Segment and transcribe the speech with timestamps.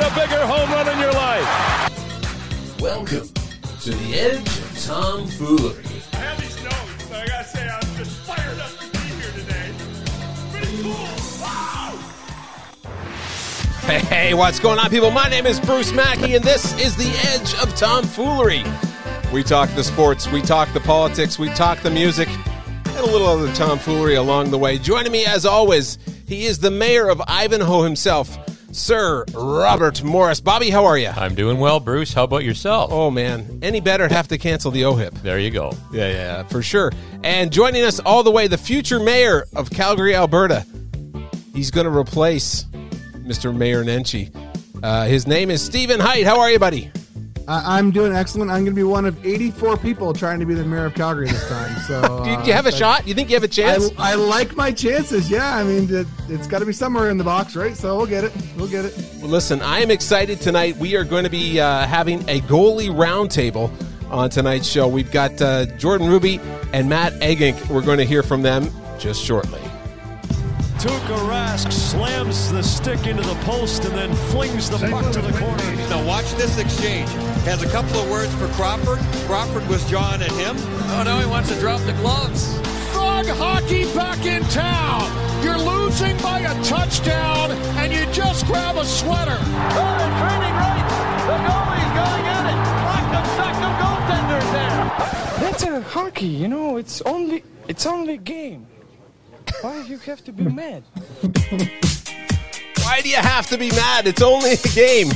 [0.07, 2.79] a bigger home run in your life.
[2.79, 3.27] Welcome
[3.81, 5.83] to the edge of tomfoolery.
[6.13, 9.31] I have these notes, so I gotta say I'm just fired up to be here
[9.33, 9.73] today.
[10.53, 10.93] Pretty cool.
[11.41, 11.99] Wow!
[13.81, 15.11] Hey, hey, what's going on, people?
[15.11, 18.63] My name is Bruce Mackey, and this is the Edge of Tomfoolery.
[19.33, 23.27] We talk the sports, we talk the politics, we talk the music, and a little
[23.27, 24.77] other tomfoolery along the way.
[24.77, 28.37] Joining me, as always, he is the mayor of Ivanhoe himself,
[28.71, 30.39] Sir Robert Morris.
[30.41, 31.07] Bobby, how are you?
[31.07, 32.13] I'm doing well, Bruce.
[32.13, 32.91] How about yourself?
[32.91, 34.07] Oh man, any better?
[34.07, 35.21] Have to cancel the OHIP.
[35.21, 35.71] There you go.
[35.91, 36.91] Yeah, yeah, for sure.
[37.23, 40.65] And joining us all the way, the future mayor of Calgary, Alberta.
[41.53, 42.65] He's going to replace
[43.15, 43.55] Mr.
[43.55, 44.31] Mayor Nenshi.
[44.83, 46.23] Uh, his name is Stephen Height.
[46.25, 46.91] How are you, buddy?
[47.47, 48.51] I- I'm doing excellent.
[48.51, 51.27] I'm going to be one of 84 people trying to be the mayor of Calgary
[51.27, 51.75] this time.
[51.87, 53.07] So, Do you, uh, do you have a shot?
[53.07, 53.89] You think you have a chance?
[53.97, 55.29] I, I like my chances.
[55.29, 57.75] Yeah, I mean, it, it's got to be somewhere in the box, right?
[57.75, 58.33] So we'll get it.
[58.57, 58.93] We'll get it.
[59.19, 60.75] Well, listen, I am excited tonight.
[60.77, 63.71] We are going to be uh, having a goalie roundtable
[64.11, 64.87] on tonight's show.
[64.87, 66.39] We've got uh, Jordan Ruby
[66.73, 67.69] and Matt Eggink.
[67.69, 68.69] We're going to hear from them
[68.99, 69.61] just shortly.
[70.77, 75.31] Tuukka Rask slams the stick into the post and then flings the puck to the
[75.39, 75.75] corner.
[75.89, 77.09] Now watch this exchange.
[77.45, 78.99] Has a couple of words for Crawford.
[79.25, 80.55] Crawford was John and him.
[80.57, 82.57] Oh, no, he wants to drop the gloves.
[82.91, 85.09] Frog hockey back in town.
[85.43, 89.37] You're losing by a touchdown and you just grab a sweater.
[89.37, 90.87] Oh, they're turning right.
[91.27, 92.57] The goalie's going at it.
[92.87, 94.85] Rock'em sock'em goaltenders there.
[95.39, 96.77] That's a hockey, you know.
[96.77, 98.65] It's only it's only a game.
[99.61, 100.83] Why do you have to be mad?
[102.83, 104.07] Why do you have to be mad?
[104.07, 105.11] It's only a game.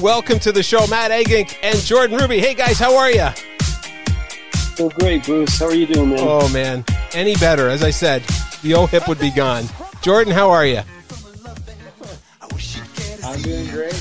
[0.00, 2.38] Welcome to the show, Matt Eggink and Jordan Ruby.
[2.38, 3.28] Hey guys, how are you?
[4.78, 5.58] Oh, great, Bruce.
[5.58, 6.18] How are you doing, man?
[6.20, 7.68] Oh man, any better?
[7.68, 8.22] As I said,
[8.62, 9.64] the old hip would be gone.
[10.02, 10.80] Jordan, how are you?
[13.24, 13.94] I'm doing great.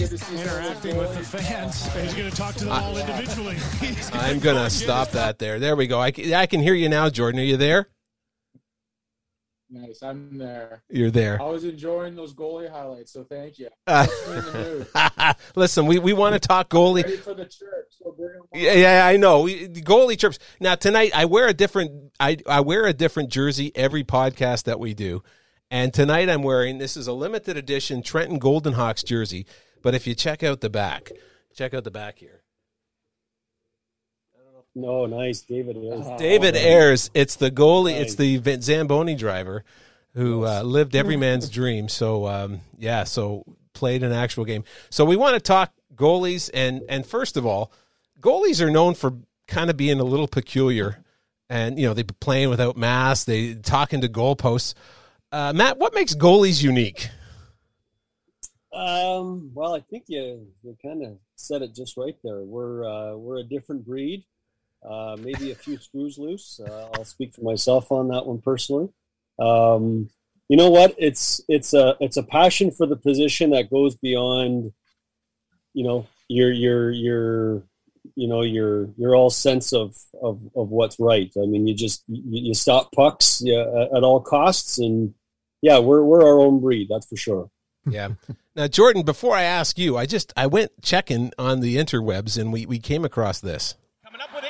[0.00, 1.86] Interacting with the fans.
[1.94, 3.56] He's going to talk to them all individually.
[4.12, 5.58] I'm gonna stop that there.
[5.58, 6.00] There we go.
[6.00, 7.40] I can, I can hear you now, Jordan.
[7.40, 7.88] Are you there?
[9.72, 10.82] Nice, I'm there.
[10.90, 11.40] You're there.
[11.40, 13.68] I was enjoying those goalie highlights, so thank you.
[13.86, 15.36] Uh, Puts me in the mood.
[15.56, 17.04] Listen, we, we want to talk goalie.
[17.04, 18.48] Ready for the chirp, so bring 'em on.
[18.60, 19.42] Yeah, yeah, I know.
[19.42, 20.40] We, goalie chirps.
[20.58, 22.10] Now tonight, I wear a different.
[22.18, 25.22] I I wear a different jersey every podcast that we do,
[25.70, 26.78] and tonight I'm wearing.
[26.78, 29.46] This is a limited edition Trenton Golden Hawks jersey.
[29.82, 31.12] But if you check out the back,
[31.54, 32.39] check out the back here.
[34.74, 35.76] No, nice, David.
[35.76, 36.18] Ayres.
[36.18, 37.10] David Ayres.
[37.12, 37.98] It's the goalie.
[37.98, 39.64] It's the Zamboni driver
[40.14, 41.88] who uh, lived every man's dream.
[41.88, 44.64] So um, yeah, so played an actual game.
[44.90, 47.72] So we want to talk goalies and and first of all,
[48.20, 49.14] goalies are known for
[49.46, 51.02] kind of being a little peculiar,
[51.48, 53.24] and you know they be playing without masks.
[53.24, 54.74] They talking to goalposts.
[55.32, 57.08] Uh, Matt, what makes goalies unique?
[58.72, 62.42] Um, well, I think you you kind of said it just right there.
[62.42, 64.24] We're uh, we're a different breed.
[64.88, 66.60] Uh, maybe a few screws loose.
[66.60, 68.88] Uh, I'll speak for myself on that one personally.
[69.38, 70.08] Um,
[70.48, 70.94] you know what?
[70.98, 74.72] It's it's a it's a passion for the position that goes beyond,
[75.74, 77.62] you know, your your your
[78.16, 81.30] you know your your all sense of of, of what's right.
[81.36, 85.14] I mean, you just you, you stop pucks yeah, at, at all costs, and
[85.62, 86.88] yeah, we're we're our own breed.
[86.90, 87.50] That's for sure.
[87.88, 88.10] Yeah.
[88.56, 92.52] Now, Jordan, before I ask you, I just I went checking on the interwebs and
[92.52, 93.76] we we came across this.
[94.04, 94.49] Coming up with it in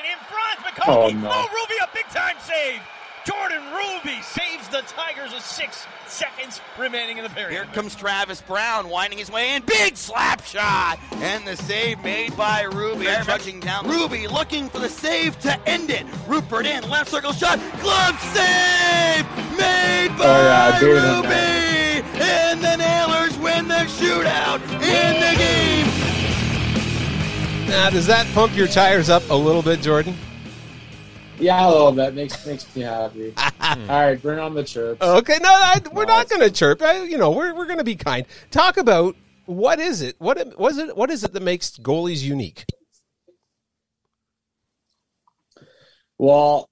[0.87, 1.29] Oh, no.
[1.31, 2.81] Oh, Ruby, a big time save.
[3.23, 7.51] Jordan Ruby saves the Tigers with six seconds remaining in the period.
[7.51, 9.61] Here comes Travis Brown winding his way in.
[9.61, 10.97] Big slap shot.
[11.17, 13.05] And the save made by Ruby.
[13.21, 13.87] Trudging down.
[13.87, 16.03] Ruby looking for the save to end it.
[16.27, 16.89] Rupert in.
[16.89, 17.59] Left circle shot.
[17.79, 19.23] Glove save
[19.55, 22.07] made by Oh, yeah, Ruby.
[22.19, 25.87] And the Nailers win the shootout in the game.
[27.69, 30.17] Now, does that pump your tires up a little bit, Jordan?
[31.41, 33.33] Yeah, a little bit makes makes me happy.
[33.61, 35.01] All right, bring on the chirps.
[35.01, 36.81] Okay, no, I, we're not going to chirp.
[36.83, 38.25] I, you know, we're we're going to be kind.
[38.51, 39.15] Talk about
[39.45, 40.15] what is it?
[40.19, 40.95] What was it?
[40.95, 42.65] What is it that makes goalies unique?
[46.19, 46.69] Well,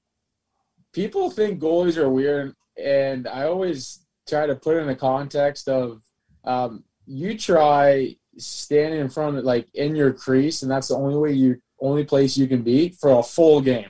[0.93, 5.67] people think goalies are weird, and I always try to put it in the context
[5.67, 6.03] of
[6.43, 11.17] um, you try standing in front of like in your crease, and that's the only
[11.17, 13.89] way you only place you can be for a full game.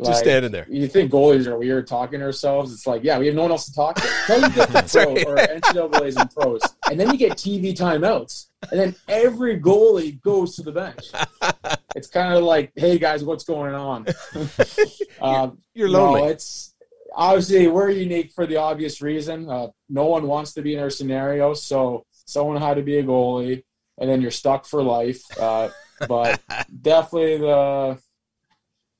[0.00, 0.66] Just Like, standing there.
[0.70, 2.72] You think goalies are weird talking to ourselves?
[2.72, 4.08] It's like, yeah, we have no one else to talk to.
[4.26, 5.26] Tell you That's pros right.
[5.26, 10.54] or NCAA's and pros, and then you get TV timeouts, and then every goalie goes
[10.56, 11.10] to the bench.
[11.96, 14.06] It's kind of like, hey guys, what's going on?
[15.20, 16.28] um, You're no, lonely.
[16.30, 16.74] it's
[17.12, 19.50] obviously we're unique for the obvious reason.
[19.50, 23.02] Uh, no one wants to be in our scenario, so someone had to be a
[23.02, 23.64] goalie,
[23.98, 25.20] and then you're stuck for life.
[25.40, 25.70] Uh,
[26.06, 26.40] but
[26.82, 27.98] definitely the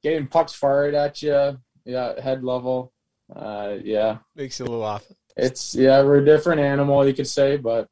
[0.02, 2.92] getting pucks fired at you, yeah, head level,
[3.34, 5.04] uh, yeah, Makes you a little off.
[5.36, 7.88] it's yeah, we're a different animal, you could say, but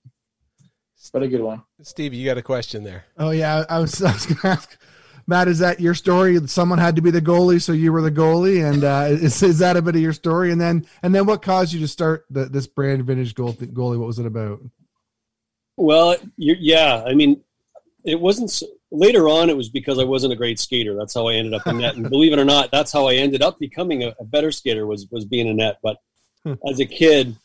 [1.13, 1.63] but a good one.
[1.83, 3.05] Steve, you got a question there.
[3.17, 4.77] Oh yeah, I was, I was going to ask
[5.29, 5.47] Matt.
[5.47, 6.45] Is that your story?
[6.49, 9.59] Someone had to be the goalie, so you were the goalie, and uh, is, is
[9.61, 10.51] that a bit of your story?
[10.51, 13.99] And then and then what caused you to start the, this brand vintage goal, goalie?
[13.99, 14.61] What was it about?
[15.77, 17.43] Well, you yeah, I mean,
[18.05, 18.63] it wasn't s
[18.97, 19.51] later on.
[19.51, 20.95] It was because I wasn't a great skater.
[20.95, 21.97] That's how I ended up in net.
[21.97, 24.87] And believe it or not, that's how I ended up becoming a, a better skater.
[24.87, 25.79] Was was being a net.
[25.83, 25.99] But
[26.69, 27.37] as a kid,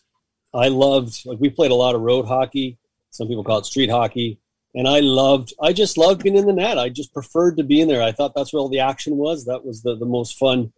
[0.53, 2.77] I loved like we played a lot of road hockey.
[3.12, 4.39] Some people call it street hockey,
[4.74, 5.53] and I loved.
[5.62, 6.77] I just loved being in the net.
[6.77, 8.01] I just preferred to be in there.
[8.01, 9.45] I thought that's where all the action was.
[9.45, 10.74] That was the the most fun.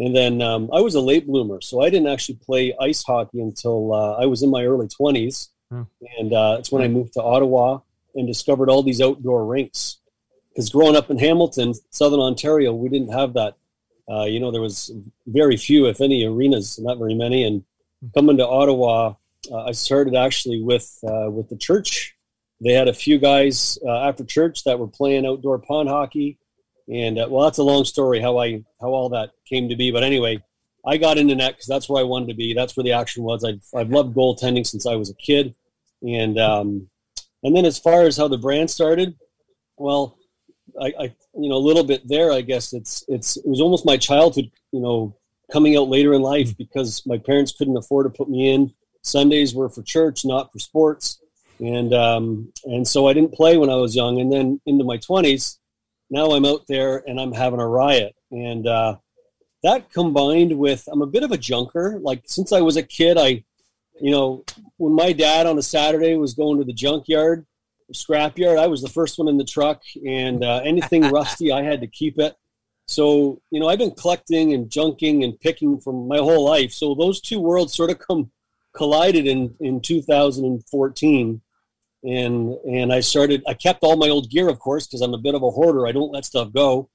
[0.00, 3.40] And then um, I was a late bloomer, so I didn't actually play ice hockey
[3.40, 5.50] until uh, I was in my early twenties
[6.18, 7.80] and uh, it's when I moved to Ottawa
[8.14, 9.97] and discovered all these outdoor rinks.
[10.58, 13.54] Because growing up in Hamilton, Southern Ontario, we didn't have that.
[14.10, 14.90] Uh, you know, there was
[15.28, 17.44] very few, if any, arenas, not very many.
[17.44, 17.62] And
[18.12, 19.14] coming to Ottawa,
[19.52, 22.16] uh, I started actually with uh, with the church.
[22.60, 26.40] They had a few guys uh, after church that were playing outdoor pond hockey,
[26.92, 29.92] and uh, well, that's a long story how I how all that came to be.
[29.92, 30.42] But anyway,
[30.84, 32.52] I got into net because that's where I wanted to be.
[32.52, 33.44] That's where the action was.
[33.44, 35.54] I've, I've loved goaltending since I was a kid,
[36.02, 36.88] and um,
[37.44, 39.14] and then as far as how the brand started,
[39.76, 40.17] well,
[40.80, 41.02] I, I
[41.34, 42.32] you know a little bit there.
[42.32, 44.50] I guess it's it's it was almost my childhood.
[44.72, 45.16] You know,
[45.52, 48.72] coming out later in life because my parents couldn't afford to put me in.
[49.02, 51.20] Sundays were for church, not for sports,
[51.60, 54.20] and um, and so I didn't play when I was young.
[54.20, 55.58] And then into my twenties,
[56.10, 58.96] now I'm out there and I'm having a riot, and uh,
[59.62, 61.98] that combined with I'm a bit of a junker.
[62.00, 63.44] Like since I was a kid, I,
[64.00, 64.44] you know,
[64.76, 67.46] when my dad on a Saturday was going to the junkyard,
[67.92, 71.80] scrapyard, I was the first one in the truck, and uh, anything rusty, I had
[71.80, 72.36] to keep it.
[72.86, 76.72] So you know, I've been collecting and junking and picking from my whole life.
[76.72, 78.30] So those two worlds sort of come
[78.74, 81.40] collided in in 2014
[82.04, 83.42] and and I started.
[83.46, 85.86] I kept all my old gear, of course, because I'm a bit of a hoarder.
[85.86, 86.88] I don't let stuff go,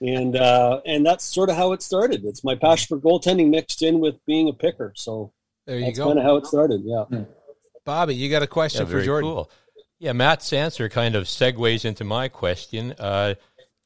[0.00, 2.24] and uh, and that's sort of how it started.
[2.24, 4.92] It's my passion for goaltending mixed in with being a picker.
[4.96, 5.32] So
[5.66, 6.06] There you that's go.
[6.06, 6.80] kind of how it started.
[6.84, 7.04] Yeah.
[7.84, 9.30] Bobby, you got a question Yeah, for very Jordan?
[9.30, 9.50] cool.
[9.98, 12.94] Yeah, Matt's answer kind of segues into my question.
[12.98, 13.34] Uh,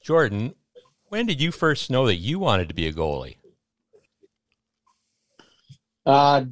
[0.02, 0.54] Jordan,
[1.08, 3.36] when did you first know that you wanted to be a goalie?
[6.04, 6.46] Uh,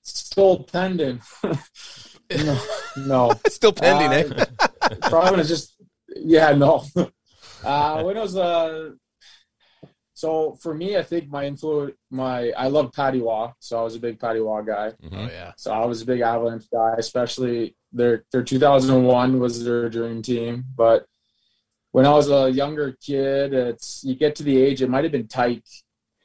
[0.00, 1.20] still pending.
[1.42, 2.60] no,
[2.96, 3.32] no.
[3.48, 4.46] still pending, uh,
[5.02, 5.74] Probably was just
[6.16, 6.84] yeah, no.
[7.62, 8.90] Uh, when it was uh,
[10.14, 13.96] so for me, I think my influence, my I love Patty Roy, so I was
[13.96, 14.92] a big Patty Roy guy.
[15.12, 15.52] Oh yeah.
[15.56, 20.64] So I was a big Avalanche guy, especially their their 2001 was their dream team.
[20.76, 21.06] But
[21.92, 25.12] when I was a younger kid, it's you get to the age it might have
[25.12, 25.64] been tyke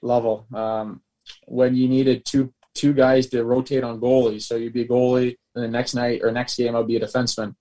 [0.02, 1.02] level um,
[1.46, 4.44] when you needed two two guys to rotate on goalies.
[4.44, 7.02] So you'd be a goalie, and the next night or next game I'd be a
[7.02, 7.56] defenseman.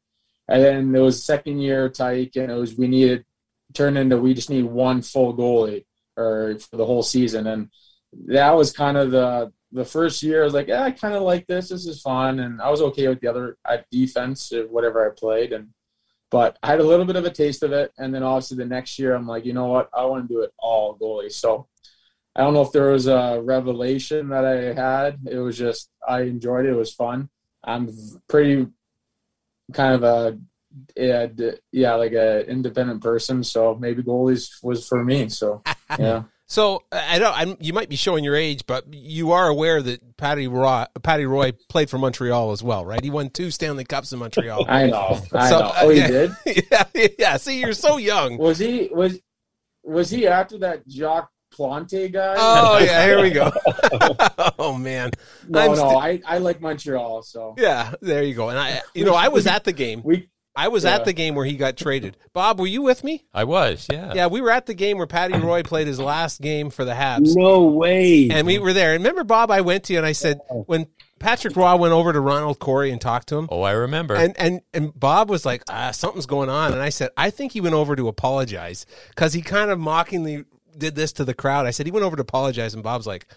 [0.49, 3.25] And then it was second year tyke, and it was we needed
[3.75, 5.85] turned into we just need one full goalie
[6.17, 7.69] or for the whole season, and
[8.27, 10.43] that was kind of the the first year.
[10.43, 11.69] I was like, yeah, I kind of like this.
[11.69, 15.15] This is fun, and I was okay with the other at defense or whatever I
[15.15, 15.69] played, and
[16.31, 18.67] but I had a little bit of a taste of it, and then obviously the
[18.67, 21.33] next year I'm like, you know what, I want to do it all goalie.
[21.33, 21.67] So
[22.37, 25.21] I don't know if there was a revelation that I had.
[25.31, 26.73] It was just I enjoyed it.
[26.73, 27.31] It was fun.
[27.65, 27.91] I'm
[28.29, 28.67] pretty
[29.73, 30.39] kind of a
[30.97, 31.27] yeah,
[31.73, 33.43] yeah like a independent person.
[33.43, 35.29] So maybe goalies was for me.
[35.29, 35.63] So
[35.99, 36.25] yeah.
[36.51, 40.17] So I know I'm, you might be showing your age, but you are aware that
[40.17, 43.05] Patty Roy, Patty Roy played for Montreal as well, right?
[43.05, 44.65] He won two Stanley Cups in Montreal.
[44.69, 45.21] I know.
[45.35, 45.67] I So, know.
[45.67, 46.07] Uh, oh, he yeah.
[46.09, 46.31] did.
[46.73, 46.85] yeah,
[47.19, 47.37] yeah.
[47.37, 48.39] See, you're so young.
[48.39, 49.21] Was he was
[49.85, 52.35] was he after that Jacques Plante guy?
[52.39, 53.51] Oh yeah, here we go.
[54.59, 55.11] oh man,
[55.49, 58.49] No, I'm no, sti- I, I like Montreal, so yeah, there you go.
[58.49, 60.01] And I, you know, I was at the game.
[60.05, 60.29] We,
[60.59, 60.97] I was yeah.
[60.97, 62.17] at the game where he got traded.
[62.33, 63.25] Bob, were you with me?
[63.33, 64.13] I was, yeah.
[64.13, 66.95] Yeah, we were at the game where Patty Roy played his last game for the
[66.95, 67.37] Habs.
[67.37, 68.29] No way.
[68.29, 68.93] And we were there.
[68.95, 70.89] And remember, Bob, I went to you and I said, when
[71.21, 74.17] Patrick Roy went over to Ronald Corey and talked to him, Oh, I remember.
[74.17, 76.73] and, and, and Bob was like, ah, something's going on.
[76.73, 80.45] And I said, I think he went over to apologize because he kind of mockingly
[80.77, 81.67] did this to the crowd.
[81.67, 82.75] I said, he went over to apologize.
[82.75, 83.29] And Bob's like,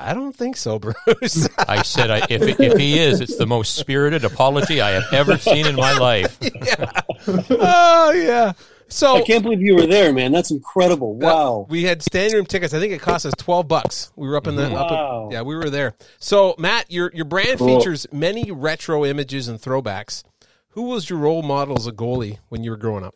[0.00, 1.48] I don't think so, Bruce.
[1.58, 5.36] I said, I, if, if he is, it's the most spirited apology I have ever
[5.36, 6.38] seen in my life.
[7.50, 8.52] oh, yeah.
[8.88, 10.32] So I can't believe you were there, man.
[10.32, 11.16] That's incredible.
[11.22, 11.66] Uh, wow.
[11.68, 12.74] we had standing room tickets.
[12.74, 14.10] I think it cost us twelve bucks.
[14.16, 15.94] We were up in the up in- yeah, we were there.
[16.18, 17.78] So Matt, your your brand Cool.
[17.78, 20.24] features many retro images and throwbacks.
[20.70, 23.14] Who was your role model as a goalie when you were growing up?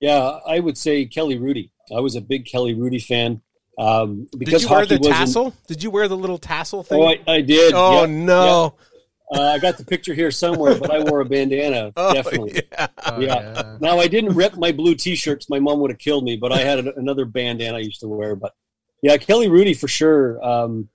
[0.00, 1.70] Yeah, I would say Kelly Hrudey.
[1.94, 3.40] I was a big Kelly Hrudey fan.
[3.78, 5.54] Um, because Did you wear the wasn't- tassel?
[5.68, 7.00] Did you wear the little tassel thing?
[7.00, 7.72] Oh, I, I did.
[7.76, 8.64] Oh, Yep, no.
[8.64, 9.40] yep.
[9.40, 11.92] Uh, I got the picture here somewhere, but I wore a bandana.
[11.96, 12.62] Oh, definitely.
[12.72, 12.86] yeah.
[13.18, 13.76] yeah.
[13.78, 15.50] Now I didn't rip my blue T-shirts.
[15.50, 18.08] My mom would have killed me, but I had a- another bandana I used to
[18.08, 18.34] wear.
[18.34, 18.54] But
[19.02, 20.42] yeah, Kelly Hrudey for sure.
[20.44, 20.88] Um,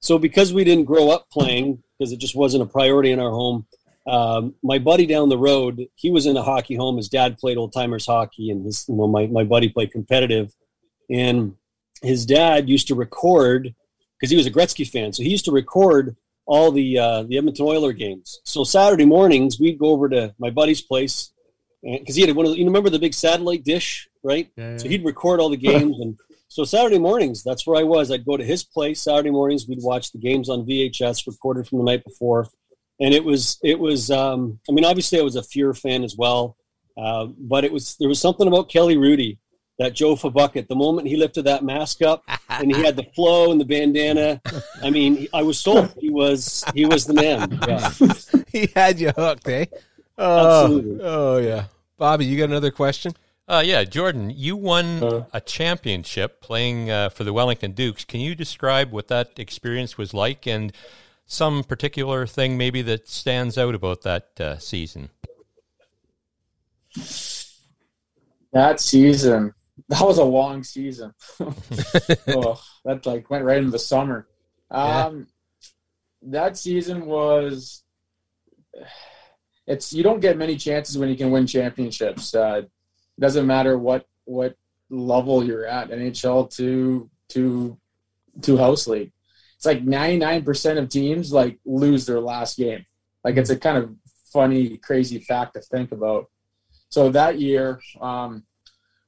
[0.00, 3.30] so because we didn't grow up playing, because it just wasn't a priority in our
[3.30, 3.64] home.
[4.08, 6.96] Um, my buddy down the road, he was in a hockey home.
[6.96, 10.52] His dad played old timers hockey, and his well, my my buddy played competitive,
[11.10, 11.54] and
[12.02, 13.74] his dad used to record
[14.18, 15.12] because he was a Gretzky fan.
[15.12, 18.40] So he used to record all the uh, the Edmonton Oiler games.
[18.44, 21.32] So Saturday mornings we'd go over to my buddy's place
[21.82, 24.50] because he had one of the, you remember the big satellite dish, right?
[24.56, 26.16] Yeah, So he'd record all the games and.
[26.50, 28.10] So Saturday mornings, that's where I was.
[28.10, 29.68] I'd go to his place Saturday mornings.
[29.68, 32.48] We'd watch the games on VHS, recorded from the night before,
[32.98, 34.10] and it was it was.
[34.10, 36.56] Um, I mean, obviously, I was a Fuhr fan as well,
[36.96, 39.36] uh, but it was there was something about Kelly Hrudey,
[39.78, 40.68] that Jofa bucket.
[40.68, 44.40] The moment he lifted that mask up and he had the flow and the bandana,
[44.82, 45.94] I mean, I was sold.
[45.98, 47.58] He was he was the man.
[47.66, 48.42] Yeah.
[48.52, 49.66] he had you hooked, eh?
[50.16, 51.00] Oh, Absolutely.
[51.02, 51.64] Oh yeah,
[51.96, 53.12] Bobby, you got another question?
[53.46, 58.04] Uh, yeah, Jordan, you won a championship playing uh, for the Wellington Dukes.
[58.04, 60.70] Can you describe what that experience was like and
[61.24, 65.08] some particular thing maybe that stands out about that uh, season?
[68.52, 69.54] That season,
[69.88, 71.14] that was a long season.
[71.40, 74.26] oh, that like went right into the summer.
[74.70, 75.26] Um,
[76.22, 77.82] That season was.
[79.66, 82.34] It's you don't get many chances when you can win championships.
[82.34, 82.62] Uh,
[83.18, 84.56] doesn't matter what what
[84.90, 87.78] level you're at, NHL to to
[88.42, 89.12] to house league.
[89.56, 92.86] It's like 99% of teams like lose their last game.
[93.24, 93.94] Like it's a kind of
[94.32, 96.30] funny, crazy fact to think about.
[96.90, 98.44] So that year, um,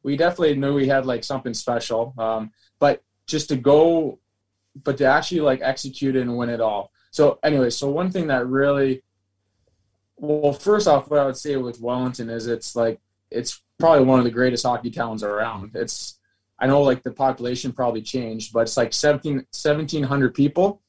[0.02, 2.14] we definitely knew we had like something special.
[2.19, 4.19] Um, but just to go,
[4.83, 6.92] but to actually like execute it and win it all.
[7.11, 9.02] So anyway, so one thing that really,
[10.16, 14.19] well, first off, what I would say with Wellington is it's like it's probably one
[14.19, 15.73] of the greatest hockey towns around.
[15.75, 16.19] It's
[16.59, 20.83] I know like the population probably changed, but it's like 17, 1,700 people,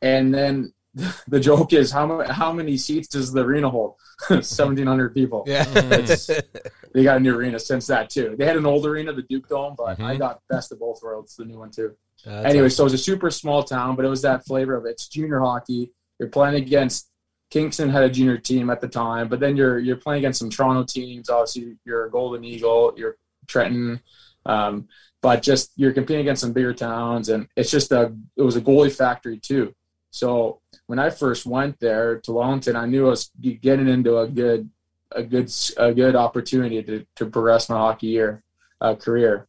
[0.00, 0.72] and then
[1.28, 3.94] the joke is how many how many seats does the arena hold?
[4.42, 5.44] Seventeen hundred people.
[5.46, 5.64] Yeah.
[5.92, 6.28] It's-
[6.94, 8.34] they got a new arena since that too.
[8.38, 10.18] They had an old arena, the Duke Dome, but I Mhm.
[10.18, 11.94] got best of both worlds, the new one too.
[12.24, 12.76] That's anyway, awesome.
[12.76, 14.90] so it was a super small town, but it was that flavor of it.
[14.90, 15.92] It's junior hockey.
[16.18, 17.08] You're playing against
[17.50, 20.50] Kingston had a junior team at the time, but then you're you're playing against some
[20.50, 21.30] Toronto teams.
[21.30, 23.16] Obviously, you're a Golden Eagle, you're
[23.48, 24.00] Trenton,
[24.46, 24.86] um,
[25.22, 28.60] but just you're competing against some bigger towns, and it's just a it was a
[28.60, 29.74] goalie factory too.
[30.10, 34.28] So when I first went there to Wellington, I knew I was getting into a
[34.28, 34.68] good
[35.12, 38.42] a good a good opportunity to to progress my hockey year
[38.80, 39.46] uh, career.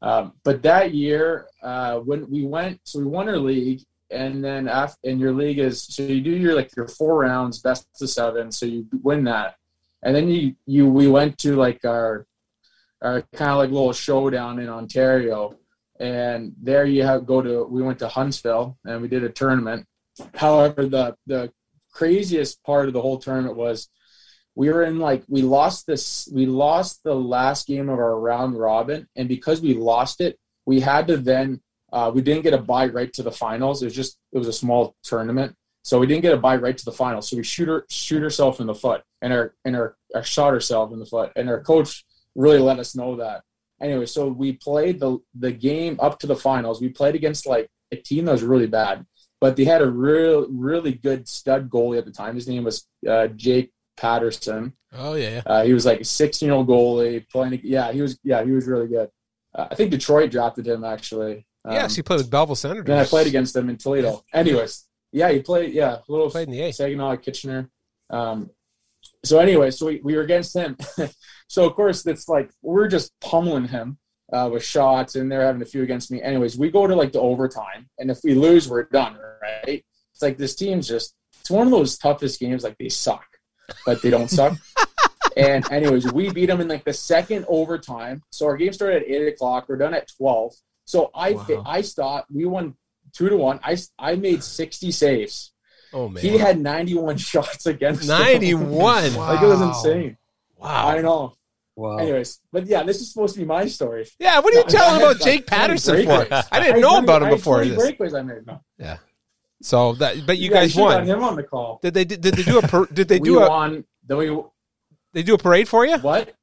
[0.00, 4.66] Um, but that year, uh, when we went, so we won our league, and then
[4.68, 8.10] after, and your league is so you do your like your four rounds, best of
[8.10, 9.56] seven, so you win that,
[10.02, 12.26] and then you you we went to like our
[13.00, 15.56] our kind of like little showdown in Ontario,
[16.00, 19.86] and there you have go to we went to Huntsville and we did a tournament.
[20.34, 21.52] However, the the
[21.92, 23.88] craziest part of the whole tournament was
[24.54, 28.58] we were in like we lost this we lost the last game of our round
[28.58, 31.60] robin and because we lost it we had to then
[31.92, 33.82] uh, we didn't get a bye right to the finals.
[33.82, 35.54] It was just it was a small tournament.
[35.82, 37.28] So we didn't get a bye right to the finals.
[37.28, 40.52] So we shoot her shoot herself in the foot and our and our, our shot
[40.52, 42.04] herself in the foot and our coach
[42.34, 43.42] really let us know that.
[43.80, 46.80] Anyway, so we played the the game up to the finals.
[46.80, 49.04] We played against like a team that was really bad,
[49.42, 52.36] but they had a real really good stud goalie at the time.
[52.36, 54.72] His name was uh, Jake Patterson.
[54.92, 55.42] Oh yeah, yeah.
[55.44, 57.60] Uh, he was like a 16 year old goalie playing.
[57.64, 58.20] Yeah, he was.
[58.22, 59.10] Yeah, he was really good.
[59.52, 61.44] Uh, I think Detroit drafted him actually.
[61.64, 62.86] Um, yes, he played with Belleville Senators.
[62.86, 64.22] Then I played against him in Toledo.
[64.32, 65.74] Anyways, yeah, he played.
[65.74, 66.72] Yeah, a little Played in the A.
[66.72, 67.68] Saginaw, Kitchener.
[68.10, 68.48] Um,
[69.24, 70.76] so anyway, so we, we were against him.
[71.48, 73.98] so of course, it's like we're just pummeling him
[74.32, 76.22] uh, with shots, and they're having a few against me.
[76.22, 79.16] Anyways, we go to like the overtime, and if we lose, we're done.
[79.42, 79.84] Right?
[80.12, 81.14] It's like this team's just.
[81.40, 82.62] It's one of those toughest games.
[82.62, 83.26] Like they suck,
[83.84, 84.56] but they don't suck.
[85.36, 88.22] and anyways, we beat them in like the second overtime.
[88.30, 89.68] So our game started at eight o'clock.
[89.68, 90.54] We're done at twelve.
[90.84, 91.62] So I Wow.
[91.66, 92.30] I stopped.
[92.30, 92.76] We won
[93.12, 93.58] two to one.
[93.62, 95.52] I I made sixty saves.
[95.92, 98.08] Oh man, He had 91 shots against him.
[98.08, 99.14] 91.
[99.14, 100.16] like it was insane.
[100.56, 100.88] Wow.
[100.88, 101.34] I know.
[101.74, 101.96] Wow.
[101.98, 104.06] Anyways, but yeah, this is supposed to be my story.
[104.18, 106.12] Yeah, what are you No, telling about had, Jake like, Patterson for?
[106.12, 107.78] I didn't had know 20 about him before 20 this.
[107.92, 108.46] breakaways I made.
[108.46, 108.60] No.
[108.78, 108.98] Yeah.
[109.62, 111.06] So that, but you Yeah, guys won.
[111.06, 111.78] him on the call.
[111.82, 113.84] Did they did they do a did they do a won.
[114.06, 114.36] Then we
[115.14, 115.96] they do a parade for you?
[115.98, 116.34] what?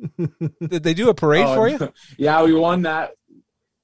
[0.60, 1.92] Did they do a parade Oh, for you?
[2.18, 3.12] Yeah, we won that.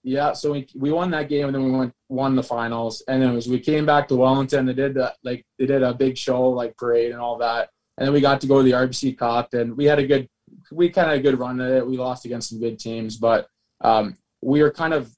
[0.02, 3.02] Yeah, so we we won that game, and then we won won the finals.
[3.06, 4.66] And then it was, we came back to Wellington.
[4.66, 7.68] They did that like they did a big show like parade and all that.
[7.98, 10.28] And then we got to go to the RBC Cup, and we had a good
[10.72, 11.86] we kind of had a good run at it.
[11.86, 13.46] We lost against some good teams, but
[13.80, 15.14] um, we were kind of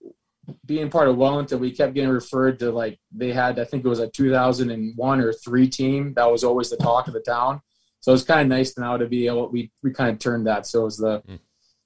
[0.67, 1.61] being part of Wellington.
[1.61, 5.33] We kept getting referred to like they had I think it was a 2001 or
[5.33, 7.61] three team that was always the talk of the town.
[8.01, 10.67] So it's kind of nice now to be able we we kind of turned that.
[10.67, 11.23] So it was the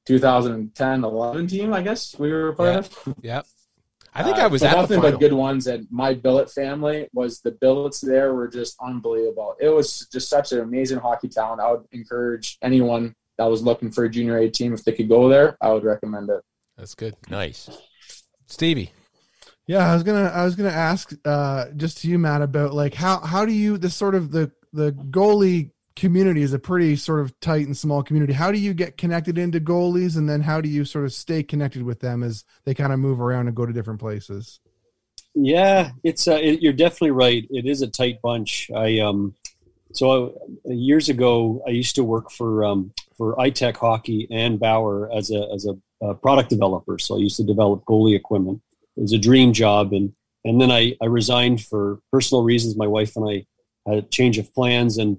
[0.06, 2.78] 2010 11 team, I guess we were part Yeah.
[2.78, 3.14] of.
[3.22, 3.46] Yep.
[4.14, 5.66] I think Uh, I was the nothing but good ones.
[5.66, 9.54] And my billet family was the billets there were just unbelievable.
[9.60, 11.60] It was just such an amazing hockey town.
[11.60, 15.08] I would encourage anyone that was looking for a junior A team if they could
[15.08, 15.56] go there.
[15.60, 16.42] I would recommend it.
[16.76, 17.16] That's good.
[17.28, 17.70] Nice.
[18.46, 18.92] Stevie.
[19.66, 22.94] Yeah, I was gonna I was gonna ask uh just to you, Matt, about like
[22.94, 27.20] how how do you this sort of the the goalie community is a pretty sort
[27.20, 28.34] of tight and small community.
[28.34, 31.42] How do you get connected into goalies and then how do you sort of stay
[31.42, 34.60] connected with them as they kind of move around and go to different places?
[35.34, 37.46] Yeah, it's uh, it, you're definitely right.
[37.50, 38.70] It is a tight bunch.
[38.74, 39.34] I um,
[39.92, 40.34] so
[40.68, 45.30] uh, years ago, I used to work for um, for iTech Hockey and Bauer as
[45.30, 46.98] a as a uh, product developer.
[46.98, 48.60] So I used to develop goalie equipment.
[48.96, 50.12] It was a dream job, and
[50.44, 52.76] and then I I resigned for personal reasons.
[52.76, 53.46] My wife and I
[53.88, 55.18] had a change of plans, and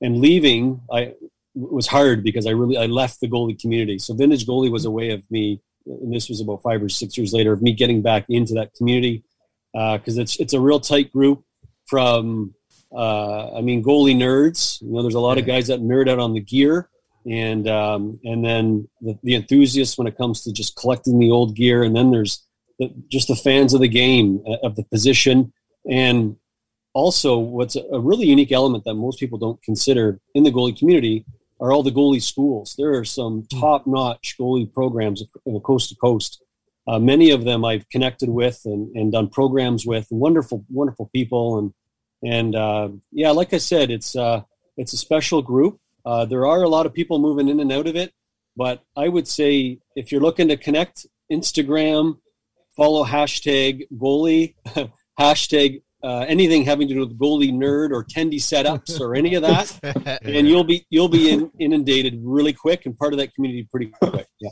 [0.00, 1.14] and leaving I
[1.54, 3.98] was hard because I really I left the goalie community.
[3.98, 7.16] So vintage goalie was a way of me, and this was about five or six
[7.16, 9.24] years later of me getting back into that community
[9.72, 11.44] because it's it's a real tight group
[11.86, 12.54] from
[12.94, 14.80] uh, I mean goalie nerds.
[14.82, 16.88] You know, there's a lot of guys that nerd out on the gear,
[17.28, 21.56] and um, and then the, the enthusiasts when it comes to just collecting the old
[21.56, 22.44] gear, and then there's
[22.78, 25.52] the, just the fans of the game uh, of the position,
[25.90, 26.36] and
[26.92, 30.76] also what's a, a really unique element that most people don't consider in the goalie
[30.76, 31.24] community
[31.60, 32.74] are all the goalie schools.
[32.76, 35.22] There are some top-notch goalie programs
[35.64, 36.42] coast to coast.
[36.86, 40.06] Uh, many of them I've connected with and, and done programs with.
[40.10, 41.72] Wonderful, wonderful people, and
[42.22, 44.42] and uh, yeah, like I said, it's uh,
[44.76, 45.78] it's a special group.
[46.04, 48.12] Uh, there are a lot of people moving in and out of it,
[48.56, 52.18] but I would say if you're looking to connect, Instagram,
[52.76, 54.54] follow hashtag goalie,
[55.20, 59.42] hashtag uh, anything having to do with goalie nerd or tendy setups or any of
[59.42, 63.66] that, and you'll be you'll be in, inundated really quick and part of that community
[63.70, 64.26] pretty quick.
[64.40, 64.50] Yeah.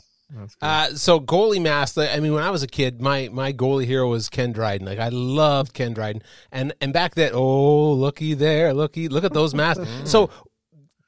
[0.61, 1.97] Uh, so goalie mask.
[1.97, 4.85] I mean, when I was a kid, my my goalie hero was Ken Dryden.
[4.87, 9.33] Like I loved Ken Dryden, and and back then, oh looky there, looky, look at
[9.33, 9.83] those masks.
[10.05, 10.29] so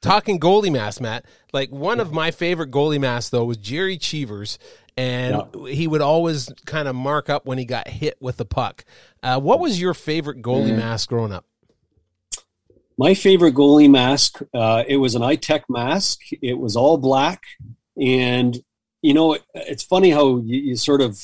[0.01, 1.25] talking goalie mask, Matt.
[1.51, 4.59] Like one of my favorite goalie masks though was Gerry Cheevers,
[4.95, 8.85] and he would always kind of mark up when he got hit with the puck.
[9.23, 10.77] Uh, what was your favorite goalie Mm.
[10.77, 11.43] mask growing up?
[12.99, 16.19] My favorite goalie mask, uh, it was an iTech mask.
[16.41, 17.43] It was all black.
[17.99, 18.57] And,
[19.07, 21.17] you know, it, it's funny how you, you sort of,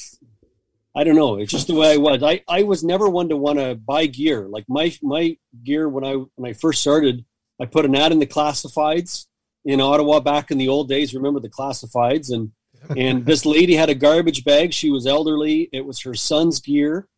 [0.96, 2.24] I don't know, it's just the way I was.
[2.24, 4.48] I, I was never one to want to buy gear.
[4.48, 7.26] Like my, my gear, when I, when I first started,
[7.60, 9.26] I put an ad in the classifieds
[9.66, 11.14] in Ottawa back in the old days.
[11.14, 12.32] Remember the classifieds?
[12.32, 12.54] And,
[12.98, 14.74] and this lady had a garbage bag.
[14.74, 15.68] She was elderly.
[15.74, 17.10] It was her son's gear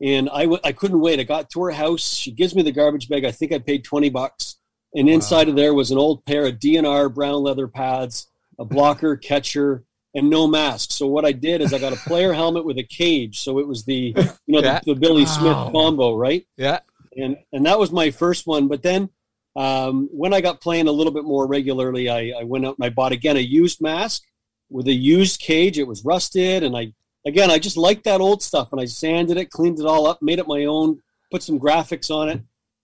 [0.00, 1.18] and I w- I couldn't wait.
[1.18, 2.14] I got to her house.
[2.14, 3.24] She gives me the garbage bag.
[3.24, 4.56] I think I paid 20 bucks.
[4.94, 9.16] And inside of there was an old pair of D&R brown leather pads, a blocker,
[9.16, 10.92] catcher, and no mask.
[10.92, 13.40] So what I did is I got a player helmet with a cage.
[13.40, 14.80] So it was the, you know, Yeah.
[14.84, 15.38] the, the Billy Wow.
[15.38, 16.46] Smith combo, right?
[16.56, 16.80] Yeah.
[17.16, 18.68] And, and that was my first one.
[18.68, 19.10] But then
[19.56, 22.84] um, when I got playing a little bit more regularly, I, I went out and
[22.84, 24.22] I bought again a used mask
[24.70, 25.78] with a used cage.
[25.78, 26.94] It was rusted, and I
[27.26, 30.22] again I just liked that old stuff, and I sanded it, cleaned it all up,
[30.22, 32.40] made it my own, put some graphics on it,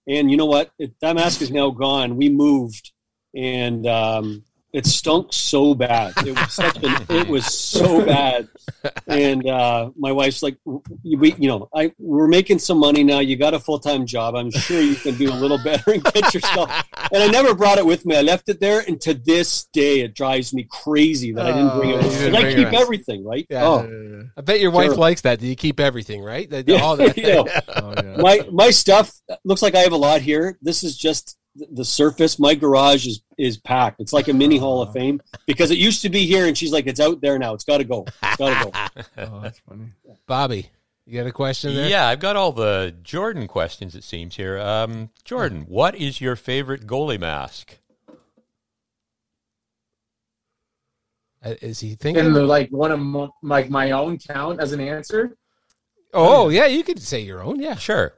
[0.07, 0.71] and you know what?
[0.79, 2.17] It, that mask is now gone.
[2.17, 2.93] We moved,
[3.35, 6.13] and um, it stunk so bad.
[6.27, 8.49] It was such an, it was so bad.
[9.07, 13.21] And uh, my wife's like, we, you know, I we're making some money now.
[13.21, 14.35] You got a full time job.
[14.37, 16.71] I'm sure you can do a little better and get yourself.
[17.13, 18.17] And I never brought it with me.
[18.17, 21.77] I left it there, and to this day, it drives me crazy that I didn't
[21.79, 21.95] bring it.
[21.97, 22.39] Oh, With me.
[22.39, 22.75] I keep it.
[22.75, 23.47] everything, right?
[23.49, 23.65] Yeah.
[23.67, 24.97] Oh, I bet your wife Sure.
[24.97, 25.41] likes that.
[25.41, 26.49] Do you keep everything, right?
[26.51, 29.11] That- Yeah, all that- you know, Oh, my my stuff
[29.45, 30.59] looks like I have a lot here.
[30.61, 32.39] This is just th- the surface.
[32.39, 34.01] My garage is is packed.
[34.01, 36.73] It's like a mini Hall of Fame because it used to be here, and she's
[36.73, 37.55] like, "It's out there now.
[37.55, 38.05] It's got to go.
[38.23, 39.93] It's got to go." oh, that's funny.
[40.27, 40.71] Bobby,
[41.09, 41.89] you got a question there?
[41.89, 44.59] Yeah, I've got all the Jordan questions, it seems here.
[44.59, 47.79] Um, Jordan, what is your favorite goalie mask?
[51.43, 52.27] Uh, Is he thinking?
[52.27, 55.35] In the like one of my, like my own count as an answer.
[56.13, 57.59] oh, yeah, you could say your own.
[57.59, 58.13] Yeah, sure.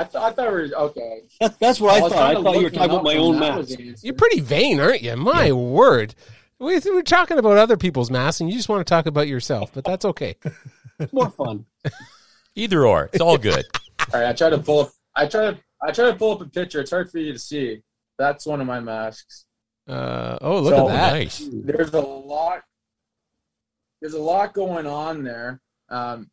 [0.00, 1.22] I, th- I thought we were okay.
[1.40, 2.36] That, that's what I, was thought.
[2.36, 3.78] I thought you were talking about my own mask.
[4.02, 5.14] You're pretty vain, aren't you?
[5.14, 6.14] My word.
[6.58, 9.72] We, we're talking about other people's masks, and you just want to talk about yourself,
[9.74, 10.36] but that's okay.
[10.98, 11.66] It's more fun.
[12.54, 13.66] Either or, it's all good.
[14.14, 14.80] All right, I try to pull.
[14.80, 15.58] Up, I try to.
[15.82, 16.80] I try to pull up a picture.
[16.80, 17.82] It's hard for you to see.
[18.18, 19.44] That's one of my masks.
[19.86, 21.12] Uh, oh, look So- at that.
[21.12, 21.48] Nice.
[21.52, 22.62] There's a lot.
[24.00, 25.60] There's a lot going on there.
[25.90, 26.30] Um,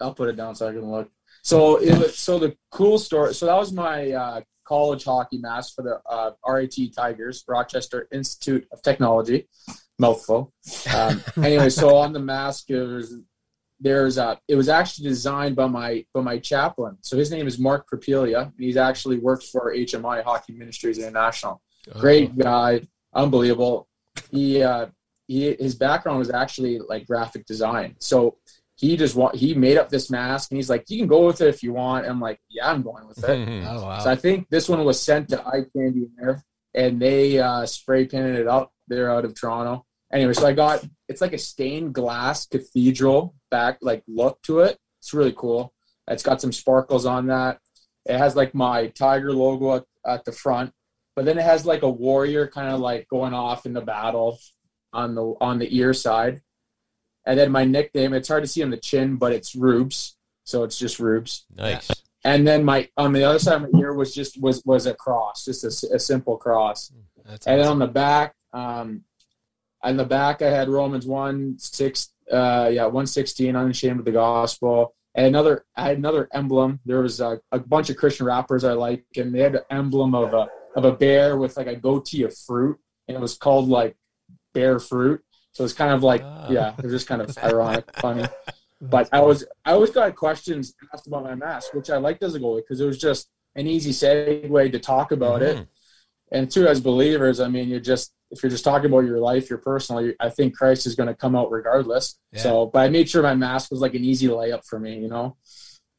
[0.00, 1.10] I'll put it down so I can look.
[1.42, 3.34] So it was, so the cool story.
[3.34, 8.68] So that was my uh, college hockey mask for the uh, RIT Tigers, Rochester Institute
[8.72, 9.48] of Technology.
[9.98, 10.52] Mouthful.
[10.94, 13.14] Um, anyway, so on the mask there's
[13.80, 16.96] there's uh it was actually designed by my by my chaplain.
[17.00, 21.62] So his name is Mark Propelia, and he's actually worked for HMI Hockey Ministries International.
[21.98, 22.82] Great guy,
[23.14, 23.88] unbelievable.
[24.30, 24.86] He uh
[25.26, 27.96] he his background was actually like graphic design.
[27.98, 28.36] So
[28.80, 31.42] he just want he made up this mask and he's like, you can go with
[31.42, 32.06] it if you want.
[32.06, 33.64] I'm like, yeah, I'm going with it.
[33.66, 33.98] Oh, wow.
[33.98, 36.42] So I think this one was sent to Eye Candy there,
[36.74, 38.72] and they uh, spray painted it up.
[38.88, 39.84] They're out of Toronto.
[40.10, 44.78] Anyway, so I got it's like a stained glass cathedral back like look to it.
[45.00, 45.74] It's really cool.
[46.08, 47.58] It's got some sparkles on that.
[48.06, 50.72] It has like my tiger logo at, at the front,
[51.14, 54.38] but then it has like a warrior kind of like going off in the battle
[54.94, 56.40] on the on the ear side.
[57.26, 60.16] And then my nickname, it's hard to see on the chin, but it's Rubes.
[60.44, 61.46] So it's just Rubes.
[61.54, 61.90] Nice.
[62.24, 64.94] And then my on the other side of my ear was just was was a
[64.94, 66.92] cross, just a simple cross.
[67.24, 69.04] That's and then on the back, um,
[69.82, 74.12] on the back I had Romans one six, uh, yeah, one sixteen, unashamed of the
[74.12, 74.94] gospel.
[75.14, 76.78] And another, I had another emblem.
[76.84, 80.14] There was a, a bunch of Christian rappers I like, and they had an emblem
[80.14, 82.78] of a of a bear with like a goatee of fruit,
[83.08, 83.96] and it was called like
[84.52, 85.22] bear fruit.
[85.52, 88.26] So it's kind of like, yeah, it was just kind of ironic, funny.
[88.80, 92.34] But I was I always got questions asked about my mask, which I liked as
[92.34, 95.66] a goalie because it was just an easy segue to talk about it.
[96.32, 99.50] And too, as believers, I mean, you're just if you're just talking about your life,
[99.50, 102.18] your personal, you, I think Christ is going to come out regardless.
[102.32, 102.42] Yeah.
[102.42, 105.08] So, but I made sure my mask was like an easy layup for me, you
[105.08, 105.36] know.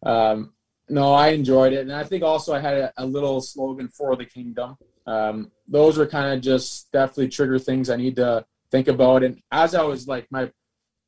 [0.03, 0.53] Um,
[0.87, 4.15] no, I enjoyed it, and I think also I had a, a little slogan for
[4.15, 4.77] the kingdom.
[5.05, 9.23] Um, those were kind of just definitely trigger things I need to think about.
[9.23, 10.51] And as I was like my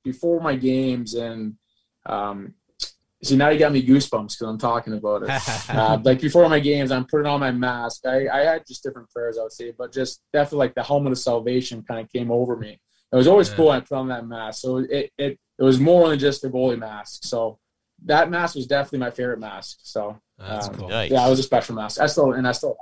[0.03, 1.55] before my games and
[2.05, 2.53] um,
[3.23, 5.29] see now you got me goosebumps because I'm talking about it.
[5.69, 8.05] uh, like before my games, I'm putting on my mask.
[8.05, 11.13] I, I had just different prayers, I would say, but just definitely like the helmet
[11.13, 12.79] of salvation kind of came over me.
[13.11, 13.55] It was always Yeah.
[13.55, 14.61] cool when I put on that mask.
[14.61, 17.23] So it, it it was more than just a goalie mask.
[17.23, 17.59] So
[18.05, 19.77] that mask was definitely my favorite mask.
[19.83, 20.89] So That's um, cool.
[20.89, 22.01] yeah, it was a special mask.
[22.01, 22.75] I still and I still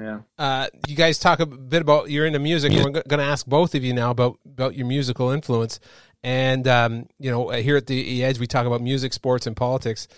[0.00, 0.20] yeah.
[0.38, 2.72] Uh, you guys talk a bit about you're into music.
[2.72, 5.80] We're going to ask both of you now about about your musical influence.
[6.22, 10.08] And um, you know, here at the Edge, we talk about music, sports, and politics.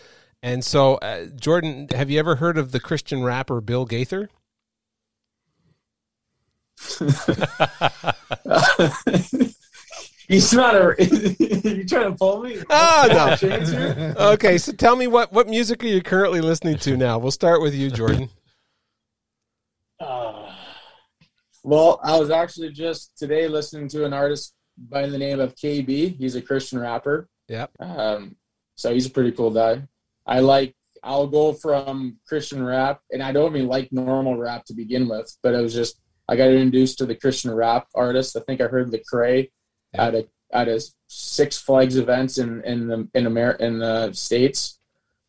[0.42, 4.30] And so, uh, Jordan, have you ever heard of the Christian rapper Bill Gaither?
[10.28, 10.94] He's not a.
[11.38, 12.62] you trying to pull me?
[12.70, 14.14] Oh no.
[14.32, 17.18] okay, so tell me what what music are you currently listening to now?
[17.18, 18.30] We'll start with you, Jordan.
[21.62, 26.16] Well, I was actually just today listening to an artist by the name of KB.
[26.16, 27.28] He's a Christian rapper.
[27.48, 27.72] Yep.
[27.80, 28.36] Um,
[28.76, 29.82] so he's a pretty cool guy.
[30.26, 30.74] I like.
[31.02, 35.36] I'll go from Christian rap, and I don't even like normal rap to begin with,
[35.42, 38.36] but it was just I got introduced to the Christian rap artist.
[38.36, 39.50] I think I heard Lecrae
[39.92, 44.78] at a at a Six Flags events in in the in Amer in the states.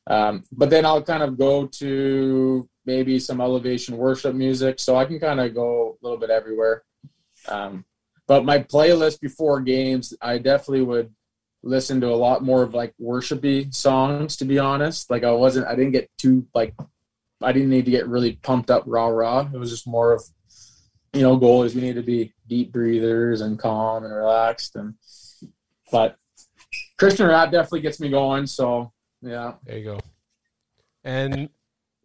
[0.07, 5.05] Um, but then I'll kind of go to maybe some elevation worship music, so I
[5.05, 6.83] can kind of go a little bit everywhere.
[7.47, 7.85] Um,
[8.27, 11.13] but my playlist before games, I definitely would
[11.63, 14.37] listen to a lot more of like worshipy songs.
[14.37, 16.73] To be honest, like I wasn't, I didn't get too like,
[17.41, 19.49] I didn't need to get really pumped up rah rah.
[19.53, 20.23] It was just more of,
[21.13, 24.75] you know, goal is We need to be deep breathers and calm and relaxed.
[24.75, 24.95] And
[25.91, 26.15] but
[26.97, 28.47] Christian rap definitely gets me going.
[28.47, 28.91] So
[29.21, 29.99] yeah, there you go.
[31.03, 31.49] And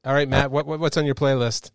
[0.06, 1.72] all right, Matt, what, what what's on your playlist?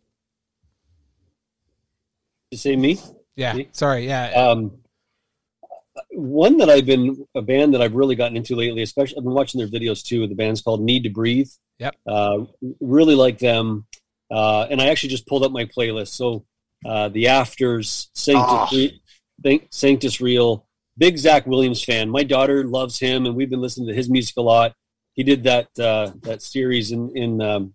[2.50, 3.00] You say me?
[3.36, 3.58] Yeah.
[3.74, 4.08] Sorry.
[4.08, 4.30] Yeah.
[4.32, 4.72] Um,
[6.12, 9.34] one that I've been a band that I've really gotten into lately, especially I've been
[9.34, 10.28] watching their videos too.
[10.28, 11.50] The band's called Need to Breathe.
[11.80, 11.96] Yep.
[12.08, 12.46] Uh,
[12.80, 13.86] really like them,
[14.30, 16.10] uh, and I actually just pulled up my playlist.
[16.10, 16.46] So
[16.86, 18.91] uh, the Afters, Sanctus,
[19.46, 19.60] oh.
[19.72, 20.67] Sanctus Real,
[20.98, 22.10] big Zach Williams fan.
[22.10, 24.74] My daughter loves him, and we've been listening to his music a lot.
[25.13, 27.74] He did that uh, that series in in, um,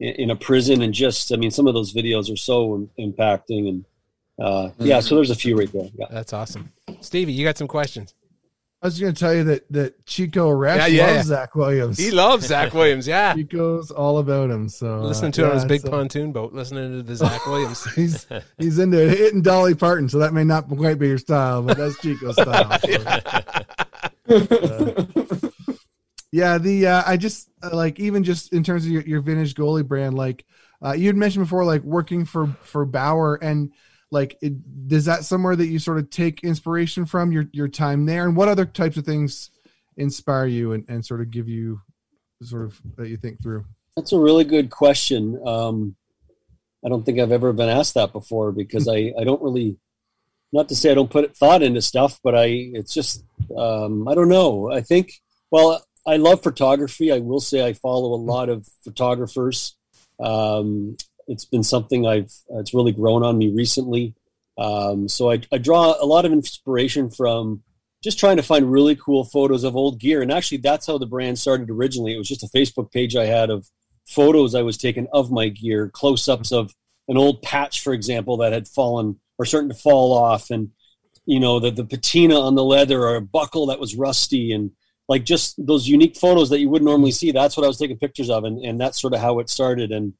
[0.00, 3.84] in a prison, and just I mean, some of those videos are so impacting and
[4.38, 5.88] uh, yeah, so there's a few right there.
[5.94, 6.06] Yeah.
[6.10, 6.72] That's awesome.
[7.00, 8.14] Stevie, you got some questions.
[8.80, 11.98] I was going to tell you that that Chico Rex yeah, yeah, loves Zach Williams.
[11.98, 13.08] He loves Zach Williams.
[13.08, 14.68] Yeah, Chico's all about him.
[14.68, 15.90] So listening to uh, him on his big so.
[15.90, 17.84] pontoon boat, listening to the Zach Williams.
[17.96, 21.76] he's he's into hitting Dolly Parton, so that may not quite be your style, but
[21.76, 22.70] that's Chico's style.
[24.30, 25.04] uh,
[26.30, 29.54] yeah, the uh, I just uh, like even just in terms of your, your vintage
[29.54, 30.44] goalie brand, like
[30.84, 33.72] uh, you had mentioned before, like working for for Bauer and
[34.10, 34.54] like it,
[34.90, 38.26] is that somewhere that you sort of take inspiration from your your time there?
[38.26, 39.50] And what other types of things
[39.96, 41.80] inspire you and, and sort of give you
[42.42, 43.64] sort of that you think through?
[43.96, 45.40] That's a really good question.
[45.46, 45.96] Um
[46.84, 49.76] i don't think i've ever been asked that before because i i don't really
[50.52, 53.24] not to say i don't put thought into stuff but i it's just
[53.56, 54.70] um i don't know.
[54.70, 55.12] I think
[55.50, 59.76] well i love photography i will say i follow a lot of photographers
[60.18, 60.96] um
[61.28, 64.14] it's been something I've it's really grown on me recently.
[64.56, 67.62] Um, so I, I draw a lot of inspiration from
[68.02, 70.22] just trying to find really cool photos of old gear.
[70.22, 72.14] And actually, that's how the brand started originally.
[72.14, 73.68] It was just a Facebook page I had of
[74.08, 76.74] photos I was taking of my gear, close ups of
[77.06, 80.70] an old patch, for example, that had fallen or starting to fall off, and
[81.24, 84.72] you know the the patina on the leather or a buckle that was rusty, and
[85.08, 87.32] like just those unique photos that you wouldn't normally see.
[87.32, 89.90] That's what I was taking pictures of, and and that's sort of how it started.
[89.90, 90.12] And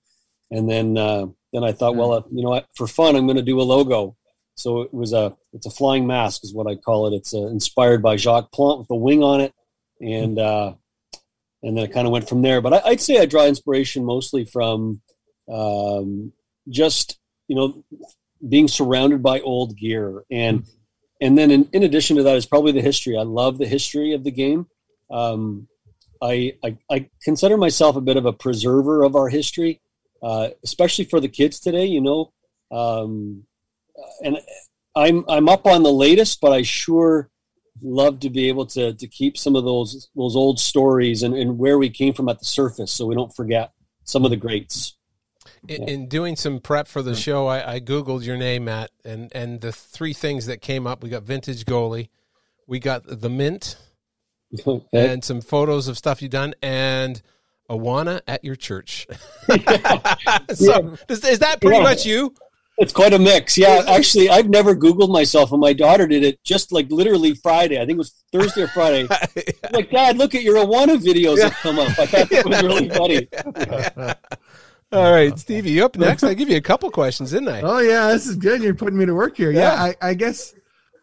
[0.50, 3.42] and then uh, then I thought, well, uh, you know, for fun, I'm going to
[3.42, 4.16] do a logo.
[4.54, 7.16] So it was a it's a flying mask is what I call it.
[7.16, 9.52] It's uh, inspired by Jacques Plante with a wing on it,
[10.00, 10.74] and uh,
[11.62, 12.60] and then it kind of went from there.
[12.60, 15.02] But I, would say I draw inspiration mostly from
[15.52, 16.32] um,
[16.68, 17.84] just you know
[18.48, 20.64] being surrounded by old gear and
[21.20, 23.16] and then in, in addition to that is probably the history.
[23.16, 24.66] I love the history of the game.
[25.10, 25.68] Um,
[26.20, 29.80] I, I, I consider myself a bit of a preserver of our history
[30.22, 31.86] uh, especially for the kids today.
[31.86, 32.32] You know,
[32.70, 33.44] um,
[34.22, 34.38] and
[34.94, 37.30] I'm I'm up on the latest, but I sure
[37.80, 41.58] love to be able to to keep some of those those old stories and, and
[41.58, 43.72] where we came from at the surface, so we don't forget
[44.04, 44.94] some of the greats.
[45.68, 49.30] In, in doing some prep for the show, I, I, googled your name, Matt, and
[49.34, 52.08] and the three things that came up: we got vintage goalie,
[52.66, 53.76] we got the mint,
[54.66, 54.82] okay.
[54.92, 57.20] and some photos of stuff you've done, and
[57.70, 59.06] Awana at your church.
[59.48, 60.96] so, yeah.
[61.08, 61.82] is, is, that pretty yeah.
[61.82, 62.34] much you?
[62.78, 63.58] It's quite a mix.
[63.58, 67.76] Yeah, actually, I've never Googled myself, and my daughter did it just like literally Friday.
[67.76, 69.08] I think it was Thursday or Friday.
[69.36, 69.52] yeah.
[69.72, 71.98] Like, Dad, look at your Awana videos that come up.
[71.98, 73.28] I thought it was really funny.
[74.92, 76.22] All right, Stevie, you up next?
[76.22, 77.60] I give you a couple questions, didn't I?
[77.60, 78.62] Oh yeah, this is good.
[78.62, 79.50] You're putting me to work here.
[79.50, 80.54] Yeah, I, I guess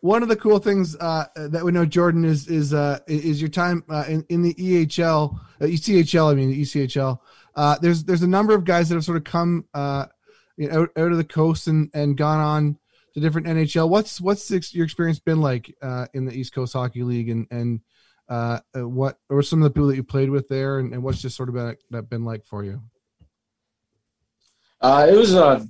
[0.06, 3.50] one of the cool things uh, that we know, Jordan, is is uh, is your
[3.50, 6.32] time uh, in, in the EHL, uh, ECHL.
[6.32, 7.20] I mean, the ECHL.
[7.56, 10.06] Uh, there's there's a number of guys that have sort of come uh,
[10.58, 12.78] you know, out, out of the coast and, and gone on
[13.15, 13.89] to different NHL.
[13.89, 15.76] What's what's your experience been like
[16.13, 17.80] in the East Coast Hockey League, and and
[18.76, 21.36] what or some of the people that you played with there, and, and what's just
[21.36, 22.80] sort of been that been like for you?
[24.84, 25.68] It was a,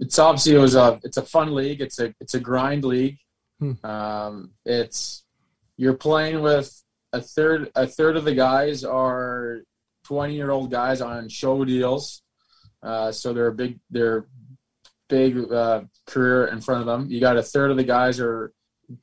[0.00, 1.80] it's obviously it was a, it's a fun league.
[1.80, 3.18] It's a, it's a grind league.
[3.60, 3.72] Hmm.
[3.84, 5.24] Um, it's
[5.76, 9.62] you're playing with a third a third of the guys are
[10.04, 12.22] 20 year old guys on show deals,
[12.82, 14.26] uh, so they're a big they're
[15.08, 17.10] big uh, career in front of them.
[17.10, 18.52] You got a third of the guys are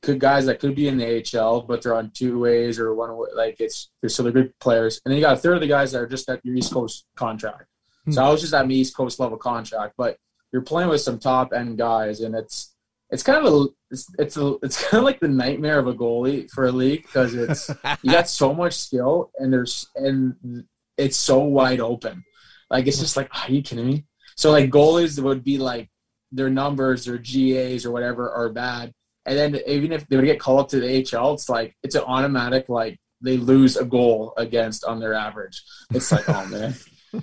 [0.00, 3.16] good guys that could be in the AHL, but they're on two ways or one
[3.16, 3.28] way.
[3.34, 5.66] Like it's they're so they're good players, and then you got a third of the
[5.66, 7.66] guys that are just at your East Coast contract.
[8.04, 8.12] Hmm.
[8.12, 10.16] So I was just at my East Coast level contract, but
[10.52, 12.71] you're playing with some top end guys, and it's
[13.12, 15.94] it's kind of a it's it's, a, it's kind of like the nightmare of a
[15.94, 17.70] goalie for a league because it's
[18.02, 20.64] you got so much skill and there's and
[20.96, 22.24] it's so wide open.
[22.70, 24.04] Like it's just like, are you kidding me?
[24.36, 25.90] So like goalies would be like
[26.32, 28.92] their numbers, their GAs or whatever are bad,
[29.26, 31.94] and then even if they would get called up to the HL, it's like it's
[31.94, 35.62] an automatic like they lose a goal against on their average.
[35.92, 36.74] It's like oh man.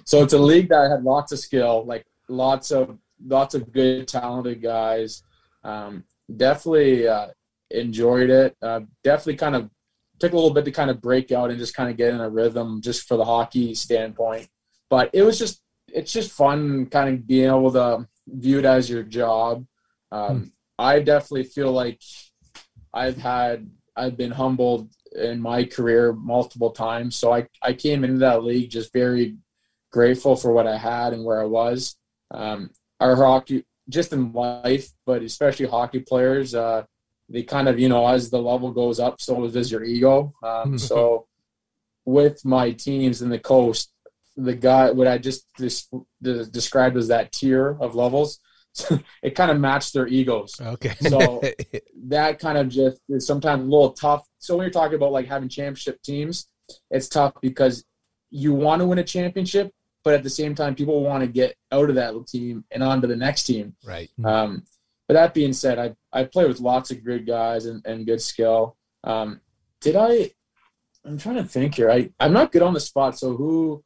[0.06, 4.08] So it's a league that had lots of skill, like lots of lots of good
[4.08, 5.24] talented guys.
[5.64, 6.04] Um,
[6.36, 7.28] definitely uh,
[7.72, 8.56] enjoyed it.
[8.62, 9.70] Uh, definitely kind of
[10.20, 12.20] took a little bit to kind of break out and just kind of get in
[12.20, 14.48] a rhythm just for the hockey standpoint.
[14.90, 15.62] But it was just
[15.94, 19.66] it's just fun kind of being able to view it as your job.
[20.12, 20.44] Um, hmm.
[20.78, 22.02] I definitely feel like
[22.94, 27.16] I've had I've been humbled in my career multiple times.
[27.16, 29.38] So I, I came into that league just very
[29.92, 31.96] grateful for what I had and where I was.
[32.32, 36.84] Um, our hockey, just in life, but especially hockey players, uh,
[37.28, 40.34] they kind of, you know, as the level goes up, so does your ego.
[40.44, 41.28] Um, so
[42.06, 43.92] with my teams in the coast,
[44.36, 48.40] the guy, what I just des- described as that tier of levels,
[49.24, 50.56] it kind of matched their egos.
[50.62, 50.96] Okay.
[51.02, 51.42] so
[52.08, 54.26] that kind of just is sometimes a little tough.
[54.38, 56.48] So when you're talking about like having championship teams,
[56.90, 57.84] it's tough because
[58.30, 59.74] you want to win a championship,
[60.04, 63.02] but at the same time, people want to get out of that team and on
[63.02, 63.76] to the next team.
[63.86, 64.10] Right.
[64.24, 64.64] Um,
[65.08, 68.22] but that being said, I I play with lots of good guys and, and good
[68.22, 68.78] skill.
[69.04, 69.42] Um,
[69.82, 70.32] did I?
[71.06, 71.90] I'm trying to think here.
[71.90, 73.18] I I'm not good on the spot.
[73.18, 73.84] So who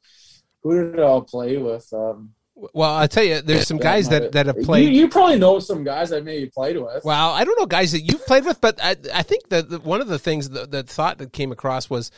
[0.62, 1.92] who did I play with?
[1.94, 4.94] Um, well, I'll tell you, there's some guys that, that have played.
[4.94, 7.04] You, you, probably know some guys that maybe played with.
[7.04, 10.02] Well, I don't know guys that you've played with, but I, I think that one
[10.02, 12.12] of the things that, that thought that came across was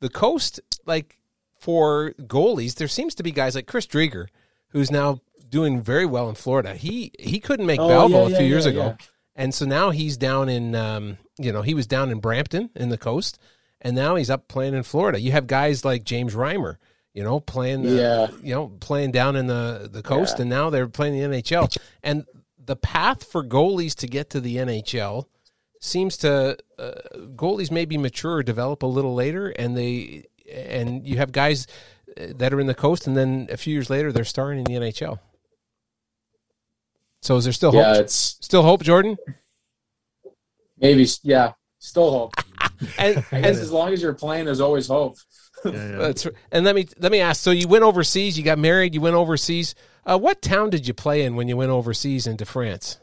[0.00, 1.18] the coast, like
[1.62, 4.26] for goalies, there seems to be guys like Chris Driedger,
[4.70, 6.74] who's now doing very well in Florida.
[6.74, 8.96] He he couldn't make oh, Belleville yeah, a few yeah, years yeah, ago,
[9.36, 12.88] and so now he's down in um, you know he was down in Brampton in
[12.88, 13.38] the coast,
[13.80, 15.20] and now he's up playing in Florida.
[15.20, 16.78] You have guys like James Reimer
[17.14, 18.28] you know, playing, yeah.
[18.42, 21.76] you know, playing down in the, the coast, and now they're playing the NHL.
[22.02, 22.24] And
[22.58, 25.26] the path for goalies to get to the NHL
[25.80, 26.92] seems to uh,
[27.34, 31.66] goalies maybe mature or develop a little later, and they and you have guys
[32.20, 34.64] uh, that are in the coast, and then a few years later they're starring in
[34.64, 35.18] the NHL.
[37.20, 38.02] So is there still yeah, hope?
[38.04, 39.16] It's still hope, Jordan.
[40.78, 42.34] Maybe, yeah, still hope.
[42.98, 45.16] and, I guess and, as long as you're playing, there's always hope
[45.64, 47.42] yeah, That's and let me let me ask.
[47.42, 48.36] So you went overseas.
[48.36, 48.94] You got married.
[48.94, 49.74] You went overseas.
[50.04, 52.98] Uh, what town did you play in when you went overseas into France?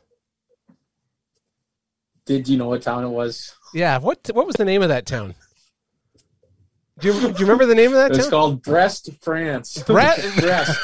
[2.25, 3.55] Did you know what town it was?
[3.73, 3.97] Yeah.
[3.99, 5.35] What What was the name of that town?
[6.99, 8.29] Do you, do you remember the name of that it's town?
[8.29, 9.81] Called Brest, France.
[9.87, 10.37] Brest.
[10.37, 10.79] Brest.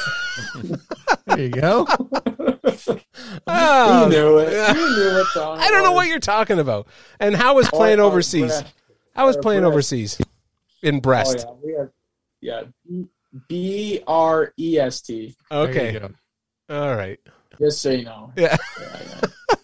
[1.26, 1.86] there you go.
[3.46, 4.76] oh, you knew it.
[4.76, 5.58] You knew what town.
[5.58, 6.88] I don't know what you're talking about.
[7.20, 8.62] And how was playing oh, overseas?
[9.14, 10.18] How was playing overseas?
[10.82, 11.44] in Brest.
[11.48, 11.86] Oh, yeah,
[12.40, 13.02] we have yeah,
[13.48, 15.34] B R E S T.
[15.50, 16.00] Okay.
[16.68, 17.18] All right.
[17.58, 18.32] Just so you know.
[18.36, 18.56] Yeah.
[18.80, 19.00] yeah,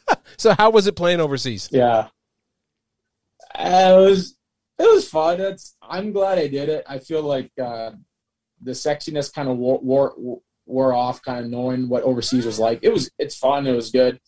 [0.08, 0.14] yeah.
[0.36, 1.68] so how was it playing overseas?
[1.70, 2.08] Yeah.
[3.54, 4.36] Uh, it was it
[4.90, 5.40] was fun.
[5.40, 6.84] It's I'm glad I did it.
[6.88, 7.92] I feel like uh,
[8.60, 12.80] the sexiness kind of wore, wore wore off, kind of knowing what overseas was like.
[12.82, 13.66] It was it's fun.
[13.66, 14.20] It was good.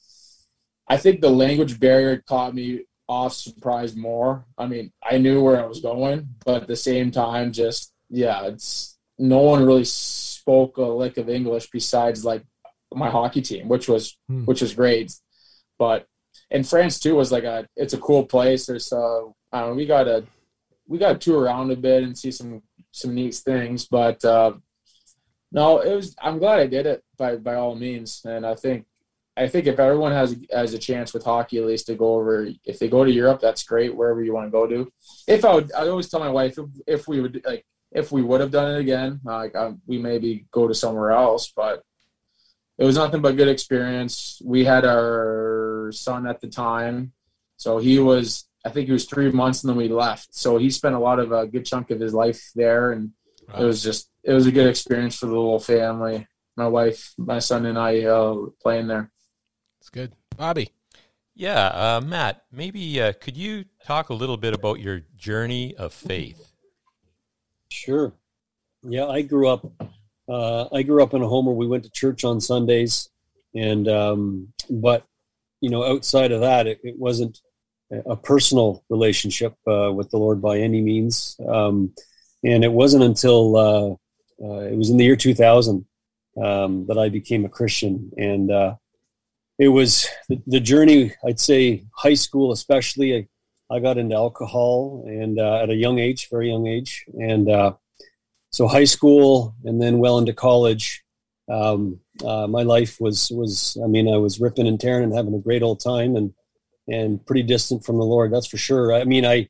[0.88, 4.44] I think the language barrier caught me off surprised more.
[4.58, 8.46] I mean, I knew where I was going, but at the same time, just yeah,
[8.46, 12.44] it's no one really spoke a lick of English besides like
[12.92, 14.44] my hockey team, which was hmm.
[14.44, 15.12] which was great.
[15.78, 16.06] But
[16.50, 18.66] in France too was like a it's a cool place.
[18.66, 20.26] There's uh I we got to
[20.86, 23.86] we got to tour around a bit and see some some neat things.
[23.86, 24.54] But uh,
[25.52, 28.86] no, it was I'm glad I did it by by all means, and I think
[29.36, 32.48] I think if everyone has has a chance with hockey, at least to go over,
[32.64, 33.94] if they go to Europe, that's great.
[33.94, 34.92] Wherever you want to go to.
[35.26, 38.22] If I would, I always tell my wife if, if we would like if we
[38.22, 41.52] would have done it again, like um, we maybe go to somewhere else.
[41.54, 41.82] But
[42.78, 44.40] it was nothing but good experience.
[44.44, 47.12] We had our son at the time,
[47.56, 50.34] so he was I think he was three months, and then we left.
[50.34, 53.10] So he spent a lot of a good chunk of his life there, and
[53.48, 53.60] wow.
[53.60, 56.26] it was just it was a good experience for the little family.
[56.56, 59.10] My wife, my son, and I uh, playing there.
[59.80, 60.14] It's good.
[60.36, 60.70] Bobby.
[61.34, 65.92] Yeah, uh, Matt, maybe uh, could you talk a little bit about your journey of
[65.92, 66.52] faith?
[67.68, 68.12] Sure.
[68.84, 69.66] Yeah, I grew up.
[70.28, 73.10] Uh, I grew up in a home where we went to church on Sundays,
[73.54, 75.04] and um, but
[75.60, 77.40] you know, outside of that, it, it wasn't
[78.06, 81.36] a personal relationship uh, with the Lord by any means.
[81.46, 81.94] Um,
[82.44, 85.84] and it wasn't until uh, uh, it was in the year 2000
[86.42, 88.74] um, that I became a Christian, and uh,
[89.58, 91.12] it was the, the, journey.
[91.24, 93.16] I'd say high school, especially.
[93.16, 93.28] I,
[93.70, 97.72] I got into alcohol and uh, at a young age, very young age, and uh,
[98.50, 101.02] so high school and then well into college.
[101.48, 105.38] Um, my life was was I mean I was ripping and tearing and having a
[105.38, 106.34] great old time and
[106.88, 108.32] and pretty distant from the Lord.
[108.32, 108.92] That's for sure.
[108.92, 109.48] I mean, I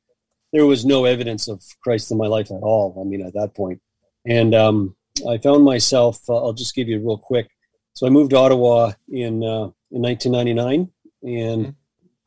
[0.53, 2.97] there was no evidence of Christ in my life at all.
[3.01, 3.81] I mean, at that point,
[4.25, 4.97] and um,
[5.29, 6.21] I found myself.
[6.29, 7.49] Uh, I'll just give you real quick.
[7.95, 10.91] So I moved to Ottawa in uh, in 1999,
[11.23, 11.75] and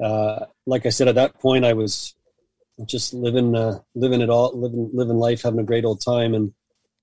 [0.03, 2.16] uh, like I said, at that point, I was
[2.86, 6.34] just living uh, living it all, living living life, having a great old time.
[6.34, 6.53] And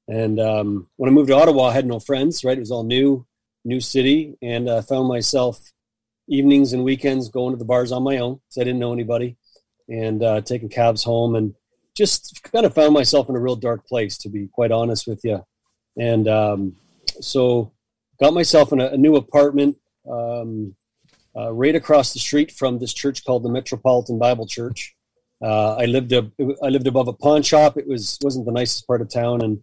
[0.09, 2.45] and um, when I moved to Ottawa, I had no friends.
[2.45, 3.27] Right, it was all new,
[3.65, 5.73] new city, and I uh, found myself
[6.29, 9.37] evenings and weekends going to the bars on my own because I didn't know anybody,
[9.89, 11.55] and uh, taking cabs home, and
[11.97, 15.21] just kind of found myself in a real dark place, to be quite honest with
[15.25, 15.45] you.
[15.99, 16.77] And um,
[17.21, 17.73] so,
[18.21, 19.77] got myself in a, a new apartment.
[20.11, 20.77] Um,
[21.37, 24.95] uh, right across the street from this church called the Metropolitan Bible Church.
[25.43, 26.31] Uh, I lived a,
[26.63, 27.77] I lived above a pawn shop.
[27.77, 29.63] It was wasn't the nicest part of town, and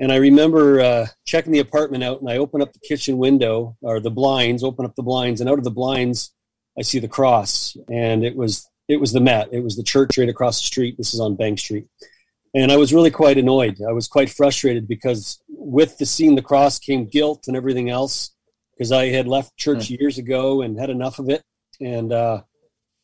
[0.00, 3.76] and I remember uh, checking the apartment out, and I open up the kitchen window
[3.82, 6.32] or the blinds, open up the blinds, and out of the blinds,
[6.78, 9.50] I see the cross, and it was it was the Met.
[9.52, 10.96] It was the church right across the street.
[10.96, 11.86] This is on Bank Street,
[12.54, 13.78] and I was really quite annoyed.
[13.86, 18.30] I was quite frustrated because with the seeing the cross came guilt and everything else
[18.72, 20.00] because I had left church mm.
[20.00, 21.42] years ago and had enough of it.
[21.78, 22.42] And uh,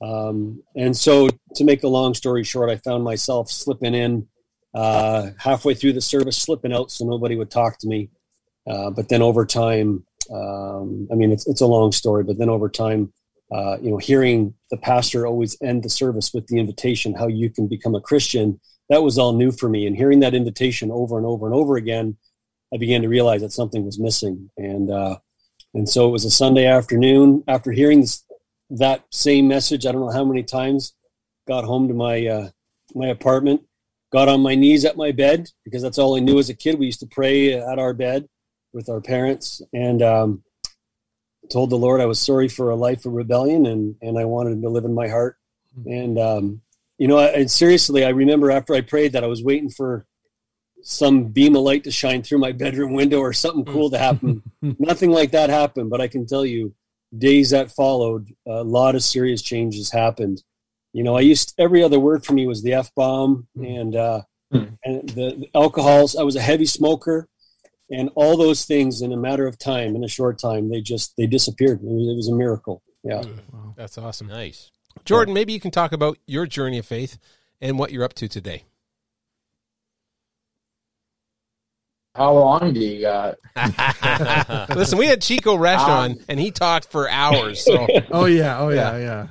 [0.00, 4.28] um, and so, to make a long story short, I found myself slipping in
[4.76, 8.10] uh, halfway through the service, slipping out so nobody would talk to me.
[8.68, 12.24] Uh, but then over time, um, I mean, it's it's a long story.
[12.24, 13.12] But then over time,
[13.54, 17.48] uh, you know, hearing the pastor always end the service with the invitation, how you
[17.48, 18.60] can become a Christian,
[18.90, 19.86] that was all new for me.
[19.86, 22.16] And hearing that invitation over and over and over again,
[22.72, 24.50] I began to realize that something was missing.
[24.56, 25.16] And uh,
[25.74, 28.06] and so it was a Sunday afternoon after hearing
[28.70, 29.86] that same message.
[29.86, 30.92] I don't know how many times.
[31.46, 32.48] Got home to my uh,
[32.94, 33.62] my apartment,
[34.12, 36.78] got on my knees at my bed because that's all I knew as a kid.
[36.78, 38.28] We used to pray at our bed
[38.72, 40.42] with our parents, and um,
[41.50, 44.62] told the Lord I was sorry for a life of rebellion, and and I wanted
[44.62, 45.36] to live in my heart.
[45.74, 45.90] Hmm.
[45.90, 46.62] And um,
[46.98, 50.06] you know, and seriously, I remember after I prayed that I was waiting for
[50.82, 53.72] some beam of light to shine through my bedroom window or something mm.
[53.72, 54.42] cool to happen.
[54.62, 56.74] Nothing like that happened, but I can tell you,
[57.16, 60.44] days that followed, a lot of serious changes happened.
[60.96, 63.80] You know, I used every other word for me was the f bomb mm.
[63.80, 64.78] and uh, mm.
[64.82, 66.16] and the, the alcohols.
[66.16, 67.28] I was a heavy smoker,
[67.90, 71.12] and all those things in a matter of time, in a short time, they just
[71.18, 71.82] they disappeared.
[71.82, 72.82] It was, it was a miracle.
[73.02, 73.22] Yeah,
[73.52, 73.74] wow.
[73.76, 74.28] that's awesome.
[74.28, 74.70] Nice,
[75.04, 75.34] Jordan.
[75.34, 77.18] Maybe you can talk about your journey of faith
[77.60, 78.64] and what you're up to today.
[82.14, 83.34] How long do you got?
[84.74, 87.62] Listen, we had Chico Resch um, on, and he talked for hours.
[87.62, 87.86] So.
[88.10, 88.98] oh yeah, oh yeah, yeah.
[88.98, 89.26] Yeah,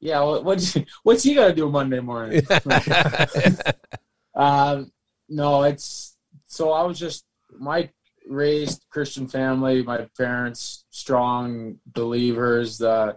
[0.00, 2.42] well, what's what's he got to do Monday morning?
[4.34, 4.90] um,
[5.28, 6.16] no, it's
[6.46, 7.24] so I was just
[7.58, 7.90] my
[8.28, 9.82] raised Christian family.
[9.82, 13.14] My parents strong believers, uh,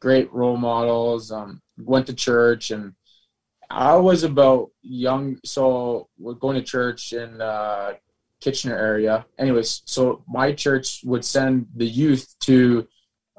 [0.00, 1.30] great role models.
[1.30, 2.94] Um, went to church and
[3.70, 7.92] I was about young, so we're going to church in uh,
[8.40, 9.26] Kitchener area.
[9.38, 12.88] Anyways, so my church would send the youth to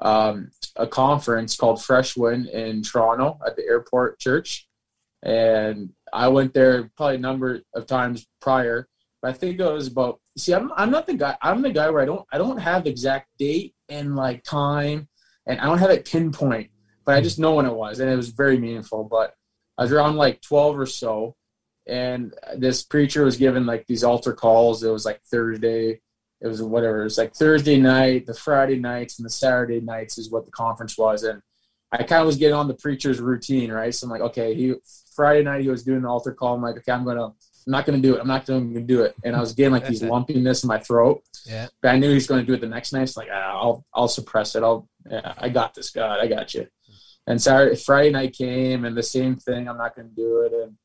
[0.02, 4.68] um, a conference called Fresh Wind in Toronto at the airport church,
[5.22, 8.88] and I went there probably a number of times prior.
[9.22, 10.20] But I think it was about.
[10.36, 11.36] See, I'm I'm not the guy.
[11.40, 15.08] I'm the guy where I don't I don't have the exact date and like time,
[15.46, 16.70] and I don't have it pinpoint,
[17.04, 19.04] but I just know when it was, and it was very meaningful.
[19.04, 19.34] But
[19.78, 21.36] I was around like 12 or so,
[21.86, 24.82] and this preacher was giving like these altar calls.
[24.82, 26.00] It was like Thursday,
[26.42, 27.00] it was whatever.
[27.00, 30.50] It was like Thursday night, the Friday nights, and the Saturday nights is what the
[30.50, 31.22] conference was.
[31.22, 31.40] And
[31.92, 33.94] I kind of was getting on the preacher's routine, right?
[33.94, 34.74] So I'm like, okay, he
[35.14, 36.54] Friday night he was doing the altar call.
[36.54, 37.34] I'm like, okay, I'm gonna, I'm
[37.66, 38.20] not gonna do it.
[38.20, 39.14] I'm not gonna do it.
[39.24, 41.22] And I was getting like these lumpiness in my throat.
[41.46, 41.68] Yeah.
[41.80, 43.02] But I knew he was going to do it the next night.
[43.02, 44.62] It's like, ah, I'll, I'll suppress it.
[44.62, 46.68] I'll, yeah, I got this, God, I got you
[47.26, 49.68] and Saturday, Friday night came, and the same thing.
[49.68, 50.76] I'm not going to do it, and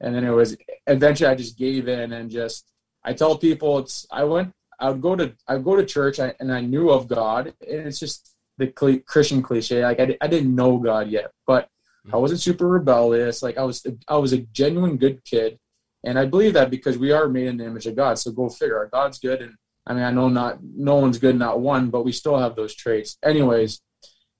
[0.00, 2.66] and then it was eventually I just gave in and just
[3.02, 6.18] I tell people it's I went I would go to I would go to church
[6.18, 8.68] and I knew of God, and it's just the
[9.06, 9.82] Christian cliche.
[9.82, 11.68] Like I, I didn't know God yet, but
[12.12, 13.42] I wasn't super rebellious.
[13.42, 15.58] Like I was I was a genuine good kid,
[16.04, 18.18] and I believe that because we are made in the image of God.
[18.18, 18.88] So go figure.
[18.92, 19.54] God's good, and
[19.86, 22.74] I mean I know not no one's good, not one, but we still have those
[22.74, 23.18] traits.
[23.22, 23.80] Anyways,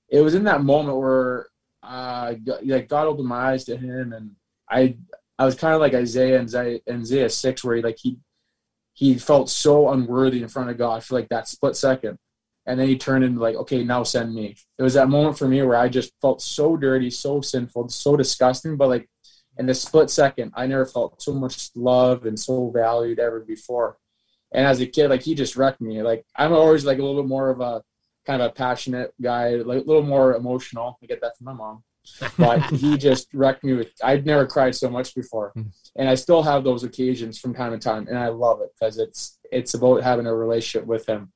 [0.09, 1.47] it was in that moment where
[1.83, 2.33] uh,
[2.63, 4.31] like God opened my eyes to Him, and
[4.69, 4.97] I
[5.37, 8.17] I was kind of like Isaiah and Isaiah, Isaiah six, where he like he
[8.93, 12.17] he felt so unworthy in front of God for like that split second,
[12.65, 14.55] and then he turned into like, okay, now send me.
[14.77, 18.15] It was that moment for me where I just felt so dirty, so sinful, so
[18.15, 19.09] disgusting, but like
[19.57, 23.97] in the split second, I never felt so much love and so valued ever before.
[24.53, 26.01] And as a kid, like he just wrecked me.
[26.01, 27.81] Like I'm always like a little bit more of a
[28.25, 30.97] kind of a passionate guy, like a little more emotional.
[31.01, 31.83] I get that from my mom,
[32.37, 33.89] but he just wrecked me with.
[34.03, 35.53] I'd never cried so much before,
[35.95, 38.97] and I still have those occasions from time to time, and I love it because
[38.97, 41.31] it's it's about having a relationship with him.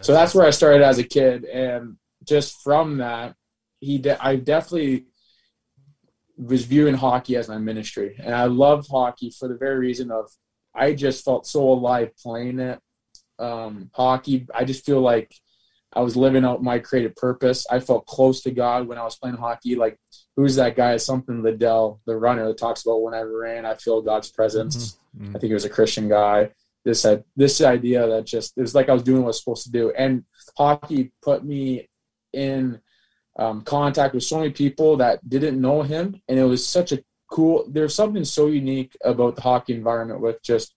[0.00, 3.34] So that's where I started as a kid, and just from that,
[3.80, 5.06] he de- I definitely
[6.36, 10.30] was viewing hockey as my ministry, and I loved hockey for the very reason of
[10.74, 12.78] I just felt so alive playing it.
[13.38, 15.34] Um, hockey, I just feel like
[15.92, 17.66] I was living out my creative purpose.
[17.70, 19.74] I felt close to God when I was playing hockey.
[19.74, 19.98] Like,
[20.36, 20.96] who's that guy?
[20.96, 24.98] Something Liddell, the runner, that talks about when I ran, I feel God's presence.
[25.18, 25.36] Mm-hmm.
[25.36, 26.50] I think he was a Christian guy.
[26.84, 29.40] This had this idea that just it was like I was doing what I was
[29.40, 30.24] supposed to do, and
[30.56, 31.88] hockey put me
[32.32, 32.80] in
[33.38, 37.02] um, contact with so many people that didn't know him, and it was such a
[37.30, 37.66] cool.
[37.68, 40.74] There's something so unique about the hockey environment with just.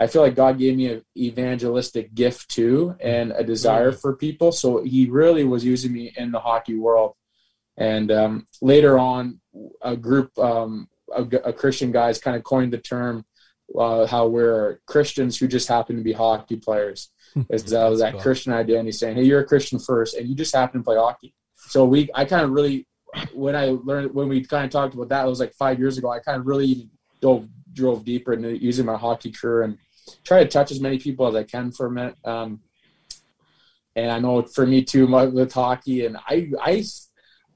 [0.00, 4.50] I feel like God gave me an evangelistic gift too, and a desire for people.
[4.50, 7.14] So He really was using me in the hockey world.
[7.76, 9.40] And um, later on,
[9.82, 13.26] a group, um, a Christian guys, kind of coined the term
[13.78, 17.10] uh, how we're Christians who just happen to be hockey players.
[17.50, 18.22] Is that was that cool.
[18.22, 21.34] Christian identity saying, "Hey, you're a Christian first, and you just happen to play hockey."
[21.56, 22.88] So we, I kind of really,
[23.32, 25.98] when I learned when we kind of talked about that, it was like five years
[25.98, 26.10] ago.
[26.10, 26.88] I kind of really
[27.20, 29.78] dove drove deeper into using my hockey career and
[30.24, 32.16] try to touch as many people as I can for a minute.
[32.24, 32.60] Um,
[33.96, 36.84] and I know for me too my, with hockey, and I, I,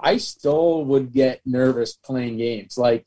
[0.00, 2.76] I still would get nervous playing games.
[2.76, 3.06] Like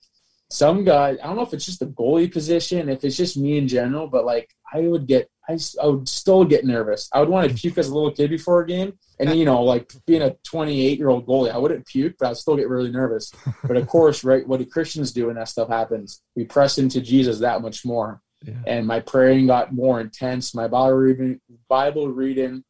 [0.49, 3.57] some guys, I don't know if it's just the goalie position, if it's just me
[3.57, 7.09] in general, but like I would get, I, I would still get nervous.
[7.13, 8.97] I would want to puke as a little kid before a game.
[9.19, 12.37] And you know, like being a 28 year old goalie, I wouldn't puke, but I'd
[12.37, 13.31] still get really nervous.
[13.63, 16.21] But of course, right, what do Christians do when that stuff happens?
[16.35, 18.21] We press into Jesus that much more.
[18.65, 20.53] And my praying got more intense.
[20.55, 22.63] My Bible reading, Bible reading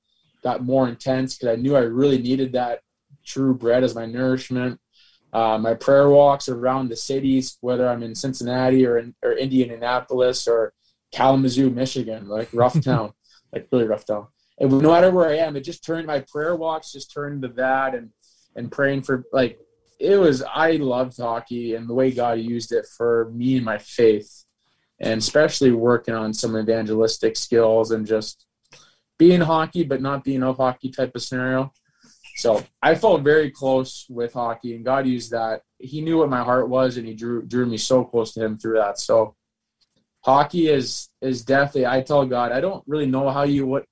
[0.44, 2.82] got more intense because I knew I really needed that
[3.26, 4.80] true bread as my nourishment.
[5.34, 10.48] Uh, my prayer walks around the cities, whether I'm in Cincinnati or in or Indianapolis
[10.48, 10.74] or
[11.12, 13.12] Kalamazoo, Michigan, like rough town,
[13.54, 14.28] like really rough town.
[14.60, 17.50] And no matter where I am, it just turned my prayer walks just turned to
[17.50, 18.10] that and
[18.56, 19.60] and praying for like
[20.00, 20.44] it was.
[20.44, 24.46] I loved hockey and the way God used it for me and my faith,
[25.00, 28.46] and especially working on some evangelistic skills and just
[29.18, 31.72] being hockey but not being a hockey type of scenario.
[32.38, 35.62] So I felt very close with hockey, and God used that.
[35.80, 38.58] He knew what my heart was, and He drew drew me so close to Him
[38.58, 39.00] through that.
[39.00, 39.36] So
[40.24, 41.88] hockey is is definitely.
[41.88, 43.86] I tell God, I don't really know how you would.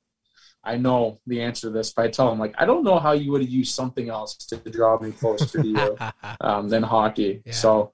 [0.64, 3.14] I know the answer to this, but I tell him like I don't know how
[3.14, 5.98] you would have used something else to draw me closer to you
[6.42, 7.42] um, than hockey.
[7.52, 7.94] So,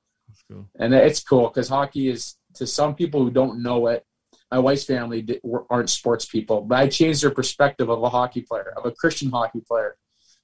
[0.80, 4.06] and it's cool because hockey is to some people who don't know it.
[4.52, 5.40] My wife's family
[5.70, 9.32] aren't sports people, but I changed their perspective of a hockey player, of a Christian
[9.32, 9.96] hockey player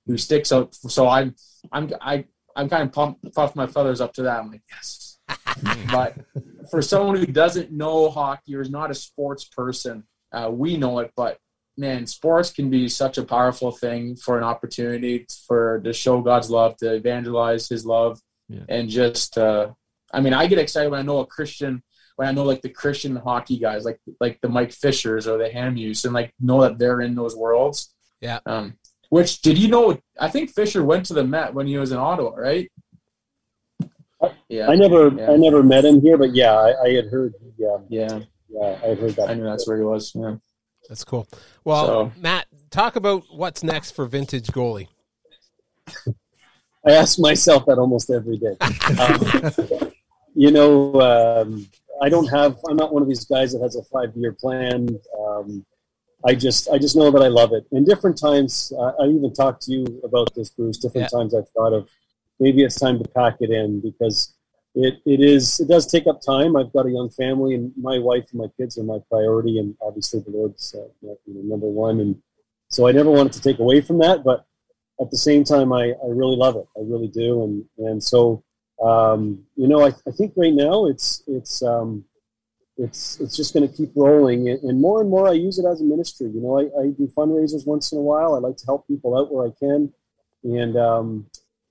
[0.05, 0.73] who sticks out.
[0.73, 1.35] So I'm,
[1.71, 4.39] I'm, I, I'm kind of pumped, puff my feathers up to that.
[4.39, 5.19] I'm like, yes.
[5.91, 6.15] but
[6.71, 10.99] for someone who doesn't know hockey or is not a sports person, uh, we know
[10.99, 11.11] it.
[11.15, 11.37] But
[11.77, 16.49] man, sports can be such a powerful thing for an opportunity for to show God's
[16.49, 18.19] love, to evangelize His love,
[18.69, 19.37] and just.
[19.37, 19.71] Uh,
[20.13, 21.83] I mean, I get excited when I know a Christian
[22.17, 25.49] when I know like the Christian hockey guys, like like the Mike Fishers or the
[25.49, 27.93] Hamhuis, and like know that they're in those worlds.
[28.21, 28.39] Yeah.
[28.45, 28.77] Um,
[29.09, 29.97] which did you know?
[30.19, 32.69] I think Fisher went to the Met when he was in Ottawa, right?
[34.49, 34.67] Yeah.
[34.67, 35.31] I never, Yeah.
[35.31, 37.33] I never met him here, but yeah, I, I had heard.
[37.57, 39.29] Yeah, yeah, yeah, I heard that.
[39.29, 40.11] I knew that's where he was.
[40.15, 40.35] Yeah.
[40.89, 41.27] That's cool.
[41.63, 44.87] Well, So- Matt, talk about what's next for Vintage Goalie.
[46.85, 48.57] I ask myself that almost every day.
[48.99, 49.91] Um,
[50.33, 51.67] you know, um,
[52.01, 52.57] I don't have.
[52.69, 54.87] I'm not one of these guys that has a five year plan.
[55.19, 55.65] Um,
[56.25, 57.65] I just, I just know that I love it.
[57.71, 60.77] In different times, uh, I even talked to you about this, Bruce.
[60.77, 61.89] Different times I've thought of
[62.39, 64.33] maybe it's time to pack it in because
[64.73, 66.55] it, it is, it does take up time.
[66.55, 69.75] I've got a young family, and my wife and my kids are my priority, and
[69.81, 71.99] obviously the Lord's uh, you know, number one.
[71.99, 72.21] And
[72.69, 74.45] so I never wanted to take away from that, but
[74.99, 76.65] at the same time, I, I really love it.
[76.75, 77.43] I really do.
[77.43, 78.43] And, and so,
[78.81, 82.05] um, you know, I, I think right now it's, it's, um,
[82.77, 85.81] it's, it's just going to keep rolling and, more and more I use it as
[85.81, 86.29] a ministry.
[86.29, 88.35] You know, I, I do fundraisers once in a while.
[88.35, 89.91] I like to help people out where I can.
[90.43, 91.25] And, um,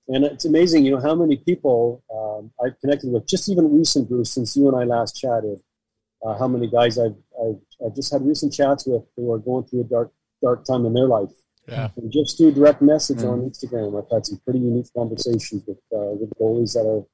[0.09, 4.09] and it's amazing, you know, how many people um, I've connected with, just even recent,
[4.09, 5.61] Bruce, since you and I last chatted,
[6.25, 9.65] uh, how many guys I've, I've, I've just had recent chats with who are going
[9.65, 11.31] through a dark, dark time in their life.
[11.69, 11.89] Yeah.
[11.97, 16.15] And just through direct message on Instagram, I've had some pretty unique conversations with uh,
[16.15, 17.05] with goalies that are,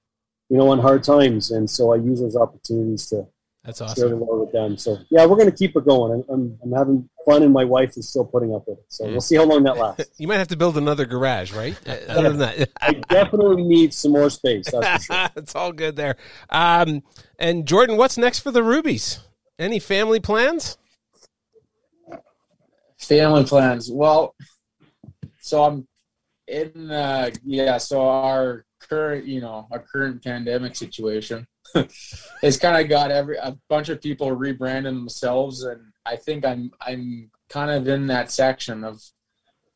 [0.48, 3.26] you know, on hard times, and so I use those opportunities to
[3.64, 3.96] That's awesome.
[3.96, 4.76] share the load with them.
[4.76, 6.22] So yeah, we're going to keep it going.
[6.28, 8.84] I'm, I'm, having fun, and my wife is still putting up with it.
[8.88, 10.20] So we'll see how long that lasts.
[10.20, 11.78] You might have to build another garage, right?
[11.86, 14.70] Uh, Other than that, I definitely need some more space.
[14.70, 15.28] That's for sure.
[15.36, 16.16] it's all good there.
[16.50, 17.02] Um,
[17.38, 19.20] and Jordan, what's next for the Rubies?
[19.58, 20.76] Any family plans?
[23.02, 23.90] Family plans.
[23.90, 24.34] Well,
[25.40, 25.88] so I'm
[26.46, 26.90] in.
[26.90, 27.78] Uh, yeah.
[27.78, 31.46] So our current, you know, our current pandemic situation
[32.42, 36.70] has kind of got every a bunch of people rebranding themselves, and I think I'm
[36.80, 39.00] I'm kind of in that section of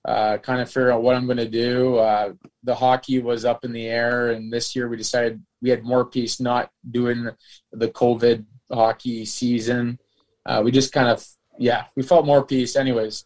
[0.06, 1.96] uh, kind of figure out what I'm going to do.
[1.96, 5.84] Uh, the hockey was up in the air, and this year we decided we had
[5.84, 7.28] more peace not doing
[7.72, 9.98] the COVID hockey season.
[10.44, 11.26] Uh, we just kind of,
[11.58, 13.24] yeah, we felt more peace, anyways.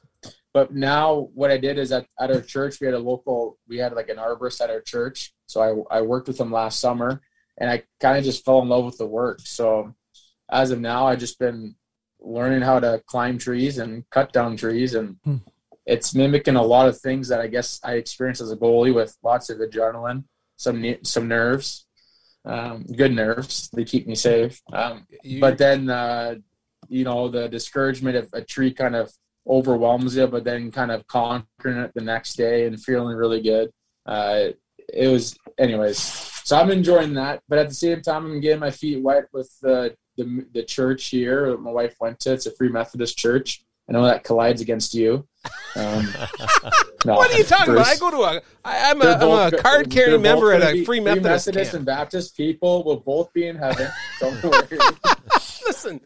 [0.52, 3.78] But now what I did is at, at our church, we had a local, we
[3.78, 5.32] had like an arborist at our church.
[5.46, 7.20] So I, I worked with him last summer
[7.58, 9.38] and I kind of just fell in love with the work.
[9.42, 9.94] So
[10.50, 11.76] as of now, I've just been
[12.20, 15.36] learning how to climb trees and cut down trees and Hmm.
[15.86, 19.16] it's mimicking a lot of things that I guess I experienced as a goalie with
[19.22, 20.24] lots of adrenaline,
[20.56, 21.86] some some nerves,
[22.44, 23.70] um, good nerves.
[23.72, 24.60] They keep me safe.
[24.72, 25.06] Um,
[25.40, 26.34] but then uh,
[26.88, 29.12] you know the discouragement if a tree kind of
[29.46, 33.70] overwhelms you, but then kind of conquering it the next day and feeling really good.
[34.06, 34.48] Uh,
[34.92, 35.98] it was, anyways.
[35.98, 39.50] So I'm enjoying that, but at the same time, I'm getting my feet wet with
[39.60, 41.50] the the, the church here.
[41.50, 42.32] that My wife went to.
[42.32, 43.62] It's a Free Methodist church.
[43.88, 45.26] I know that collides against you.
[45.74, 46.06] Um,
[47.04, 47.86] no, what are you talking about?
[47.86, 48.42] I go to a.
[48.64, 51.78] I, I'm a, I'm a card carrying member at a Free Methodist, Methodist camp.
[51.78, 53.88] and Baptist people will both be in heaven.
[54.20, 54.78] Don't worry.
[55.66, 56.00] Listen,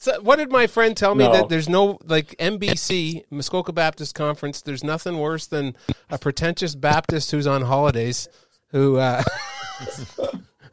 [0.00, 1.32] so what did my friend tell me No.
[1.32, 4.62] that there's no like MBC Muskoka Baptist Conference?
[4.62, 5.76] There's nothing worse than
[6.10, 8.28] a pretentious Baptist who's on holidays
[8.72, 8.96] who.
[8.96, 9.22] Uh,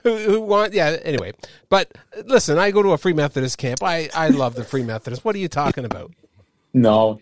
[0.03, 1.33] Who, who want yeah anyway
[1.69, 1.91] but
[2.25, 5.35] listen i go to a free methodist camp i i love the free methodist what
[5.35, 6.11] are you talking about
[6.73, 7.19] No.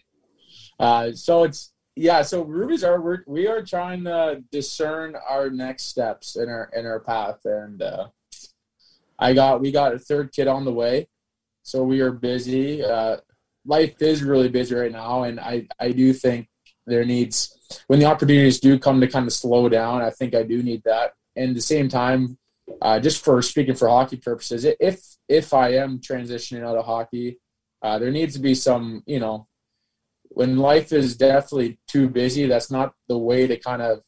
[0.79, 2.21] Uh, so it's yeah.
[2.21, 6.85] So Ruby's are we're, we are trying to discern our next steps in our in
[6.85, 8.07] our path, and uh,
[9.17, 11.07] I got we got a third kid on the way,
[11.65, 12.83] so we are busy.
[12.83, 13.17] Uh,
[13.65, 16.47] life is really busy right now, and I I do think
[16.85, 17.37] there needs
[17.87, 20.03] when the opportunities do come to kind of slow down.
[20.03, 22.37] I think I do need that, and at the same time.
[22.81, 24.99] Uh, just for speaking for hockey purposes, if
[25.29, 27.39] if I am transitioning out of hockey,
[27.83, 29.47] uh, there needs to be some, you know,
[30.29, 34.01] when life is definitely too busy, that's not the way to kind of,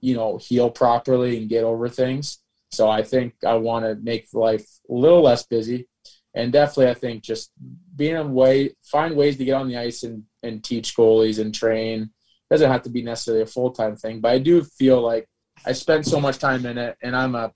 [0.00, 2.38] you know, heal properly and get over things.
[2.70, 5.88] So I think I want to make life a little less busy.
[6.34, 7.52] And definitely, I think just
[7.94, 11.54] being a way, find ways to get on the ice and, and teach goalies and
[11.54, 12.10] train.
[12.50, 15.28] Doesn't have to be necessarily a full time thing, but I do feel like
[15.66, 17.52] I spend so much time in it, and I'm a.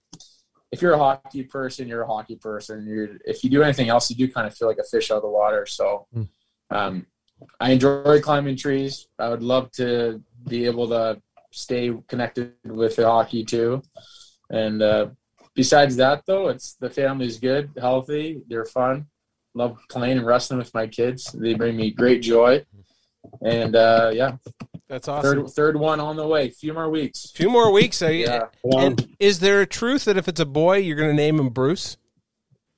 [0.72, 2.86] If you're a hockey person, you're a hockey person.
[2.86, 5.16] You're if you do anything else, you do kind of feel like a fish out
[5.16, 5.66] of the water.
[5.66, 6.06] So,
[6.70, 7.06] um,
[7.60, 9.08] I enjoy climbing trees.
[9.18, 11.20] I would love to be able to
[11.50, 13.82] stay connected with the hockey too.
[14.50, 15.08] And uh,
[15.56, 19.06] besides that, though, it's the family's good, healthy, they're fun.
[19.54, 21.32] Love playing and wrestling with my kids.
[21.32, 22.64] They bring me great joy.
[23.42, 24.36] And uh, yeah,
[24.88, 26.50] that's awesome third third one on the way.
[26.50, 27.32] few more weeks.
[27.34, 28.42] few more weeks are you, Yeah.
[28.78, 31.48] and is there a truth that if it's a boy you're going to name him
[31.48, 31.96] bruce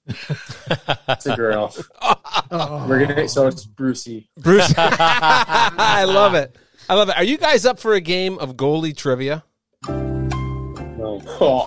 [0.07, 1.75] It's a girl.
[2.51, 4.31] We're gonna so it's Brucey.
[4.39, 6.57] bruce i love it
[6.89, 9.45] i love it are you guys up for a game of goalie trivia
[11.41, 11.67] No.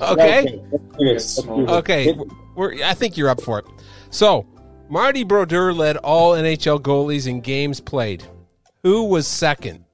[0.00, 0.60] Oh, okay
[0.98, 1.44] Yes.
[1.46, 2.14] Okay,
[2.54, 3.64] we're, I think you're up for it.
[4.10, 4.46] So,
[4.88, 8.24] Marty Brodeur led all NHL goalies in games played.
[8.82, 9.84] Who was second?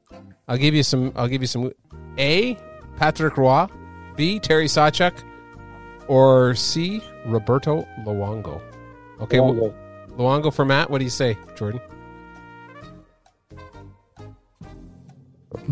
[0.48, 1.12] I'll give you some.
[1.16, 1.72] I'll give you some.
[2.18, 2.56] A.
[2.96, 3.66] Patrick Roy,
[4.16, 4.38] B.
[4.40, 5.22] Terry Sawchuk,
[6.08, 7.02] or C.
[7.26, 8.60] Roberto Luongo.
[9.20, 9.74] Okay, Luongo.
[10.08, 10.88] Lu- Luongo for Matt.
[10.88, 11.80] What do you say, Jordan?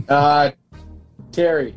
[0.09, 0.51] Uh,
[1.32, 1.76] Terry.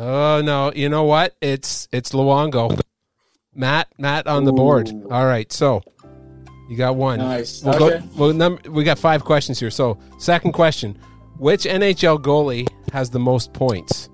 [0.00, 0.70] Oh no!
[0.72, 1.34] You know what?
[1.40, 2.80] It's it's Luongo.
[3.52, 4.88] Matt, Matt on the board.
[5.10, 5.82] All right, so
[6.70, 7.18] you got one.
[7.18, 7.64] Nice.
[7.64, 7.98] We'll Okay.
[7.98, 8.04] go.
[8.16, 9.70] Well, num- we got five questions here.
[9.72, 10.96] So, second question:
[11.38, 14.08] Which NHL goalie has the most points,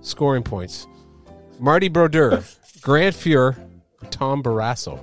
[0.00, 0.88] scoring points?
[1.60, 2.42] Marty Brodeur,
[2.80, 3.56] Grant Fuhr,
[4.10, 4.98] Tom Barrasso.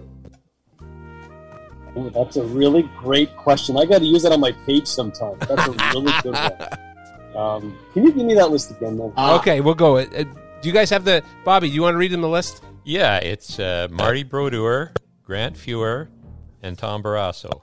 [1.98, 3.78] Ooh, that's a really great question.
[3.78, 5.38] I got to use that on my page sometime.
[5.40, 6.80] That's a really good one.
[7.36, 9.14] Um, can you give me that list again, then?
[9.18, 9.98] okay, we'll go.
[9.98, 11.70] Uh, uh, do you guys have the Bobby?
[11.70, 12.64] Do you want to read them the list?
[12.84, 16.08] Yeah, it's uh, Marty Brodeur, Grant Fuhr,
[16.62, 17.62] and Tom Barrasso.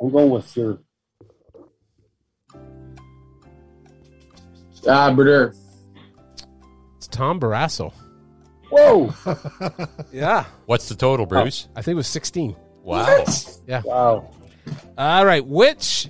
[0.00, 0.78] I'm going with your.
[4.88, 5.54] Ah, Brodeur.
[6.96, 7.92] It's Tom Barrasso.
[8.70, 9.14] Whoa!
[10.12, 10.44] Yeah.
[10.66, 11.68] What's the total, Bruce?
[11.76, 12.56] I think it was 16.
[12.82, 13.24] Wow.
[13.66, 13.82] Yeah.
[13.84, 14.30] Wow.
[14.96, 15.44] All right.
[15.44, 16.08] Which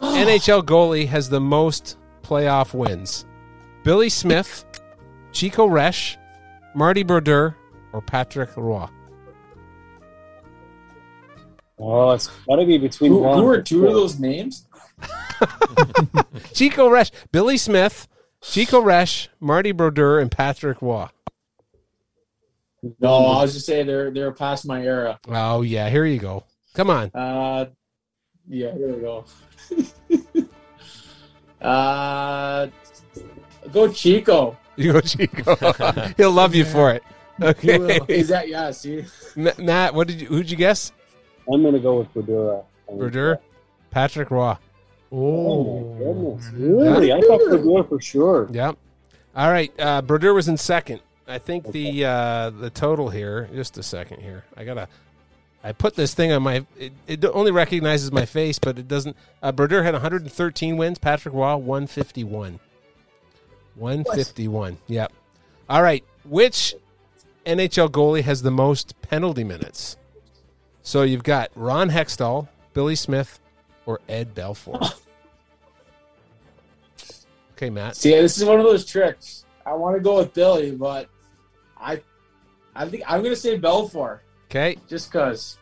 [0.14, 3.26] NHL goalie has the most playoff wins?
[3.84, 4.64] Billy Smith,
[5.32, 6.16] Chico Resch,
[6.74, 7.56] Marty Brodeur,
[7.92, 8.86] or Patrick Roy?
[11.78, 13.38] Oh, it's got to be between Who, one.
[13.38, 13.88] who are two four.
[13.88, 14.66] of those names?
[16.54, 18.06] Chico Resch, Billy Smith,
[18.42, 21.08] Chico Resch, Marty Brodeur, and Patrick Roy.
[22.98, 25.18] No, I was just saying they're they're past my era.
[25.28, 25.90] Oh, yeah.
[25.90, 26.44] Here you go.
[26.74, 27.10] Come on.
[27.14, 27.66] Uh,
[28.48, 29.24] yeah, here we go.
[31.60, 32.66] uh,
[33.72, 34.56] go Chico.
[34.76, 35.56] You go, Chico.
[36.16, 37.02] He'll love you for it.
[37.40, 38.00] Okay.
[38.08, 38.70] Is that yeah?
[38.70, 39.04] See,
[39.36, 40.26] Ma- Matt, what did you?
[40.26, 40.92] Who'd you guess?
[41.52, 42.62] I'm going to go with Brodeur.
[42.92, 43.40] Brodeur,
[43.90, 44.56] Patrick Roy.
[45.12, 46.50] Oh, my goodness.
[46.52, 47.12] Really?
[47.12, 48.48] I thought Brodeur for sure.
[48.52, 48.76] Yep.
[49.34, 49.72] All right.
[49.78, 51.00] Uh, Brodeur was in second.
[51.26, 53.48] I think the uh, the total here.
[53.54, 54.44] Just a second here.
[54.56, 54.88] I gotta.
[55.62, 56.64] I put this thing on my.
[56.78, 59.16] It, it only recognizes my face, but it doesn't.
[59.42, 60.98] Uh, Brodeur had 113 wins.
[60.98, 62.58] Patrick Roy 151.
[63.74, 64.78] 151.
[64.86, 65.12] Yep.
[65.68, 66.02] All right.
[66.24, 66.74] Which
[67.44, 69.96] NHL goalie has the most penalty minutes?
[70.82, 73.38] So you've got Ron Hextall, Billy Smith,
[73.86, 74.94] or Ed Belfour.
[77.56, 77.94] Okay, Matt.
[77.94, 79.44] see, this is one of those tricks.
[79.66, 81.10] I want to go with Billy, but
[81.78, 82.00] I,
[82.74, 84.20] I think I'm gonna say Belfour
[84.50, 84.76] Okay.
[84.88, 85.58] just because.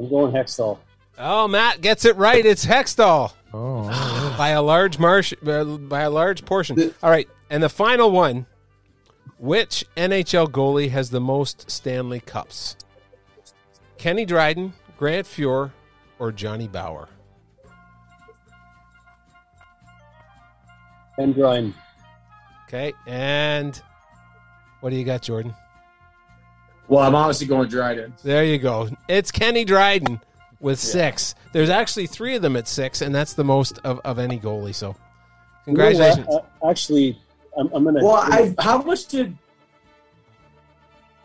[0.00, 0.78] I'm going Hextall.
[1.16, 2.44] Oh, Matt gets it right.
[2.44, 3.32] It's Hextall.
[3.52, 6.92] Oh, by a large marsh, uh, by a large portion.
[7.02, 8.46] All right, and the final one:
[9.38, 12.76] Which NHL goalie has the most Stanley Cups?
[13.96, 15.70] Kenny Dryden, Grant Fuhr,
[16.18, 17.08] or Johnny Bower?
[21.16, 21.74] And Dryden.
[22.66, 23.80] Okay, and
[24.80, 25.54] what do you got, Jordan?
[26.88, 28.14] Well, I'm obviously going Dryden.
[28.22, 28.90] There you go.
[29.08, 30.20] It's Kenny Dryden
[30.60, 31.34] with six.
[31.52, 34.74] There's actually three of them at six, and that's the most of, of any goalie.
[34.74, 34.94] So,
[35.64, 36.18] congratulations.
[36.18, 36.50] You know what?
[36.62, 37.18] Uh, actually,
[37.56, 38.04] I'm, I'm going to.
[38.04, 39.36] Well, I how much did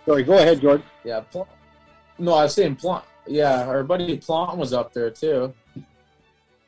[0.09, 0.83] Sorry, go ahead, Jordan.
[1.03, 1.19] yeah?
[1.19, 1.47] Pl-
[2.17, 3.05] no, I was saying Plante.
[3.27, 5.53] Yeah, our buddy Plante was up there too.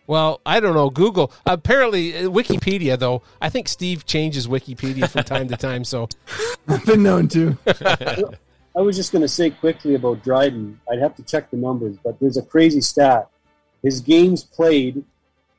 [0.06, 0.92] Well, I don't know.
[0.92, 1.32] Google.
[1.46, 3.24] Apparently, uh, Wikipedia, though.
[3.42, 5.84] I think Steve changes Wikipedia from time to time.
[5.84, 6.08] So,
[6.68, 7.58] I've been known to.
[8.76, 10.80] I was just going to say quickly about Dryden.
[10.90, 13.28] I'd have to check the numbers, but there's a crazy stat.
[13.84, 15.04] His games played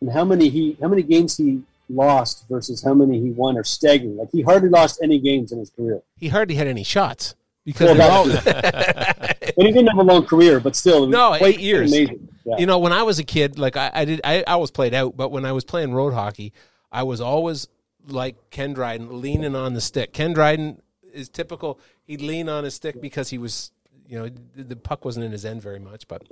[0.01, 3.65] and how many he how many games he lost versus how many he won are
[3.65, 4.17] staggering.
[4.17, 6.01] Like he hardly lost any games in his career.
[6.19, 7.35] he hardly had any shots
[7.65, 8.31] because Well, all-
[9.59, 11.93] And he didn't have a long career, but still, no eight years.
[11.93, 12.29] Amazing.
[12.45, 12.57] Yeah.
[12.59, 14.95] You know, when I was a kid, like I, I did, I, I always played
[14.95, 16.53] out, but when I was playing road hockey,
[16.91, 17.69] I was always
[18.09, 20.13] like Ken Dryden, leaning on the stick.
[20.13, 20.81] Ken Dryden
[21.13, 21.79] is typical.
[22.13, 23.73] He'd lean on his stick because he was,
[24.07, 26.07] you know, the the puck wasn't in his end very much.
[26.07, 26.23] But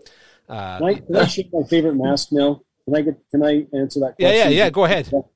[0.47, 2.61] uh, Can I, can I share my favorite mask now?
[2.85, 3.18] Can I get?
[3.31, 4.14] Can I answer that?
[4.18, 4.53] yeah, question?
[4.53, 4.70] yeah, yeah.
[4.70, 5.07] Go ahead.
[5.07, 5.26] So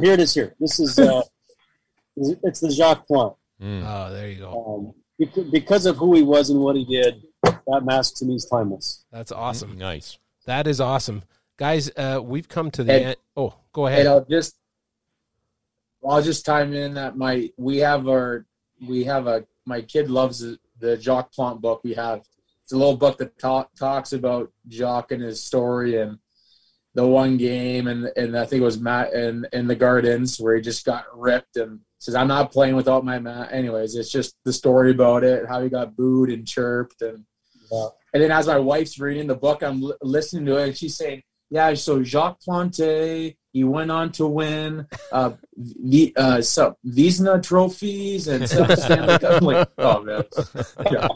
[0.00, 0.32] here it is.
[0.32, 0.98] Here, this is.
[0.98, 1.20] Uh,
[2.16, 3.36] it's the Jacques Plante.
[3.62, 4.94] Oh, there you go.
[5.18, 8.46] Um, because of who he was and what he did, that mask to me is
[8.46, 9.04] timeless.
[9.12, 9.76] That's awesome.
[9.76, 10.18] Nice.
[10.46, 11.22] That is awesome,
[11.58, 11.90] guys.
[11.94, 13.16] Uh, we've come to the And- end.
[13.36, 14.00] Oh, go ahead.
[14.00, 14.56] And I'll just
[16.02, 18.46] I'll just time in that my we have our
[18.88, 20.40] we have a my kid loves
[20.78, 22.20] the, Jacques Plante book we have.
[22.64, 26.18] It's a little book that talk, talks about Jacques and his story and
[26.94, 30.56] the one game and and I think it was Matt in in the Gardens where
[30.56, 33.52] he just got ripped and says I'm not playing without my Matt.
[33.52, 37.24] Anyways, it's just the story about it, how he got booed and chirped and
[38.12, 40.96] and then as my wife's reading the book, I'm li- listening to it and she's
[40.96, 47.42] saying, yeah, so Jacques Plante, he went on to win uh, the uh, some Vizna
[47.42, 49.42] trophies and some Stanley Cup.
[49.42, 50.24] I'm like, oh man,
[50.90, 51.08] yeah.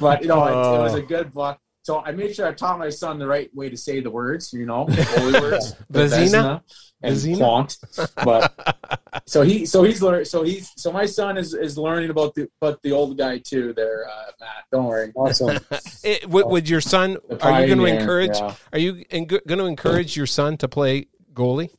[0.00, 1.58] But you know, it, it was a good book.
[1.82, 4.52] So I made sure I taught my son the right way to say the words.
[4.52, 6.60] You know, the holy words, the Vizina?
[7.00, 7.38] and Vizina?
[7.38, 7.78] Plant.
[8.24, 10.24] But so he, so he's learning.
[10.24, 13.72] So he's, so my son is is learning about the about the old guy too.
[13.72, 14.64] There, uh, Matt.
[14.72, 15.12] Don't worry.
[15.14, 15.58] Awesome.
[16.02, 17.18] It, would, would your son?
[17.40, 18.36] Are you going to encourage?
[18.36, 18.54] yeah.
[18.72, 21.06] Are you going to encourage your son to play
[21.36, 21.70] goalie?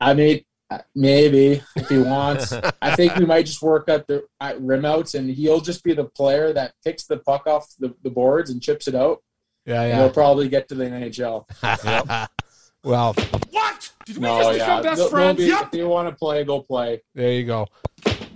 [0.00, 2.52] I mean, uh, maybe if he wants.
[2.82, 5.94] I think we might just work at the at rim outs, and he'll just be
[5.94, 9.22] the player that picks the puck off the, the boards and chips it out.
[9.64, 9.96] Yeah, And yeah.
[9.98, 12.28] he'll probably get to the NHL.
[12.84, 13.14] Well,
[13.50, 13.90] What?
[14.04, 14.64] Did we no, just yeah.
[14.64, 15.38] become best They'll- they'll friends?
[15.38, 15.68] be- Yep.
[15.72, 17.02] If you want to play, go play.
[17.16, 17.66] there you go.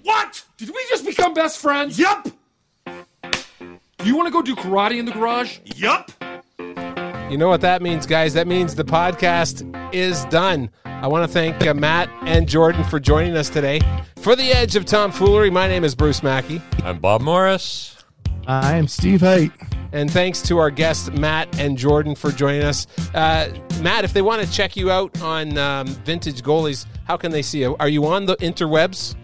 [0.02, 0.42] What?
[0.56, 1.96] Did we just become best friends?
[2.00, 2.28] Yep.
[2.86, 5.60] Do You want to go do karate in the garage?
[5.76, 6.10] Yup.
[7.30, 8.34] You know what that means, guys?
[8.34, 10.68] That means the podcast is done.
[10.84, 13.78] I want to thank uh, Matt and Jordan for joining us today.
[14.16, 16.60] For the edge of tomfoolery, my name is Bruce Mackey.
[16.82, 17.96] I'm Bob Morris.
[18.48, 19.52] I am Steve Height.
[19.92, 22.88] And thanks to our guests, Matt and Jordan, for joining us.
[23.14, 23.48] Uh,
[23.80, 27.42] Matt, if they want to check you out on um, Vintage Goalies, how can they
[27.42, 27.76] see you?
[27.78, 29.14] Are you on the interwebs?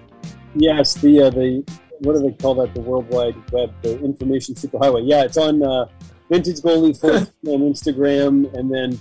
[0.54, 1.64] Yes, the uh, the
[2.02, 2.72] what do they call that?
[2.72, 5.02] The World Wide Web, the information superhighway.
[5.04, 5.86] Yeah, it's on uh,
[6.30, 6.94] Vintage Goalie
[7.46, 8.98] on Instagram, and then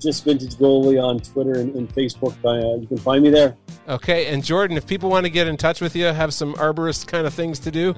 [0.00, 2.34] just Vintage Goalie on Twitter and, and Facebook.
[2.44, 3.56] Uh, you can find me there.
[3.88, 7.06] Okay, and Jordan, if people want to get in touch with you, have some arborist
[7.06, 7.94] kind of things to do,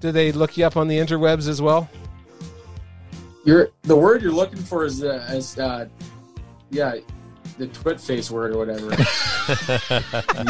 [0.00, 1.88] do they look you up on the interwebs as well?
[3.44, 5.88] You're the word you're looking for is uh, as uh,
[6.70, 6.96] yeah,
[7.56, 8.90] the twit face word or whatever.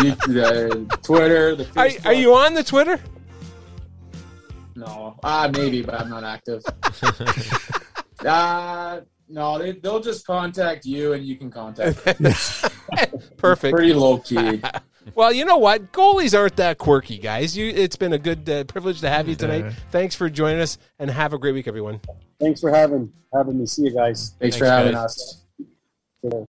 [0.02, 2.98] you, the Twitter, the are, are you on the Twitter?
[4.78, 6.62] No, ah, maybe, but I'm not active.
[8.26, 12.02] uh no, they, they'll just contact you, and you can contact.
[12.04, 12.16] them.
[13.36, 13.74] Perfect.
[13.74, 14.62] Pretty low key.
[15.14, 15.92] well, you know what?
[15.92, 17.56] Goalies aren't that quirky, guys.
[17.56, 19.64] You, it's been a good uh, privilege to have you tonight.
[19.64, 19.72] Yeah.
[19.90, 22.00] Thanks for joining us, and have a great week, everyone.
[22.40, 23.66] Thanks for having having me.
[23.66, 24.34] See you guys.
[24.38, 25.04] Thanks, Thanks, for having guys.
[25.04, 25.44] us.
[26.22, 26.46] Good.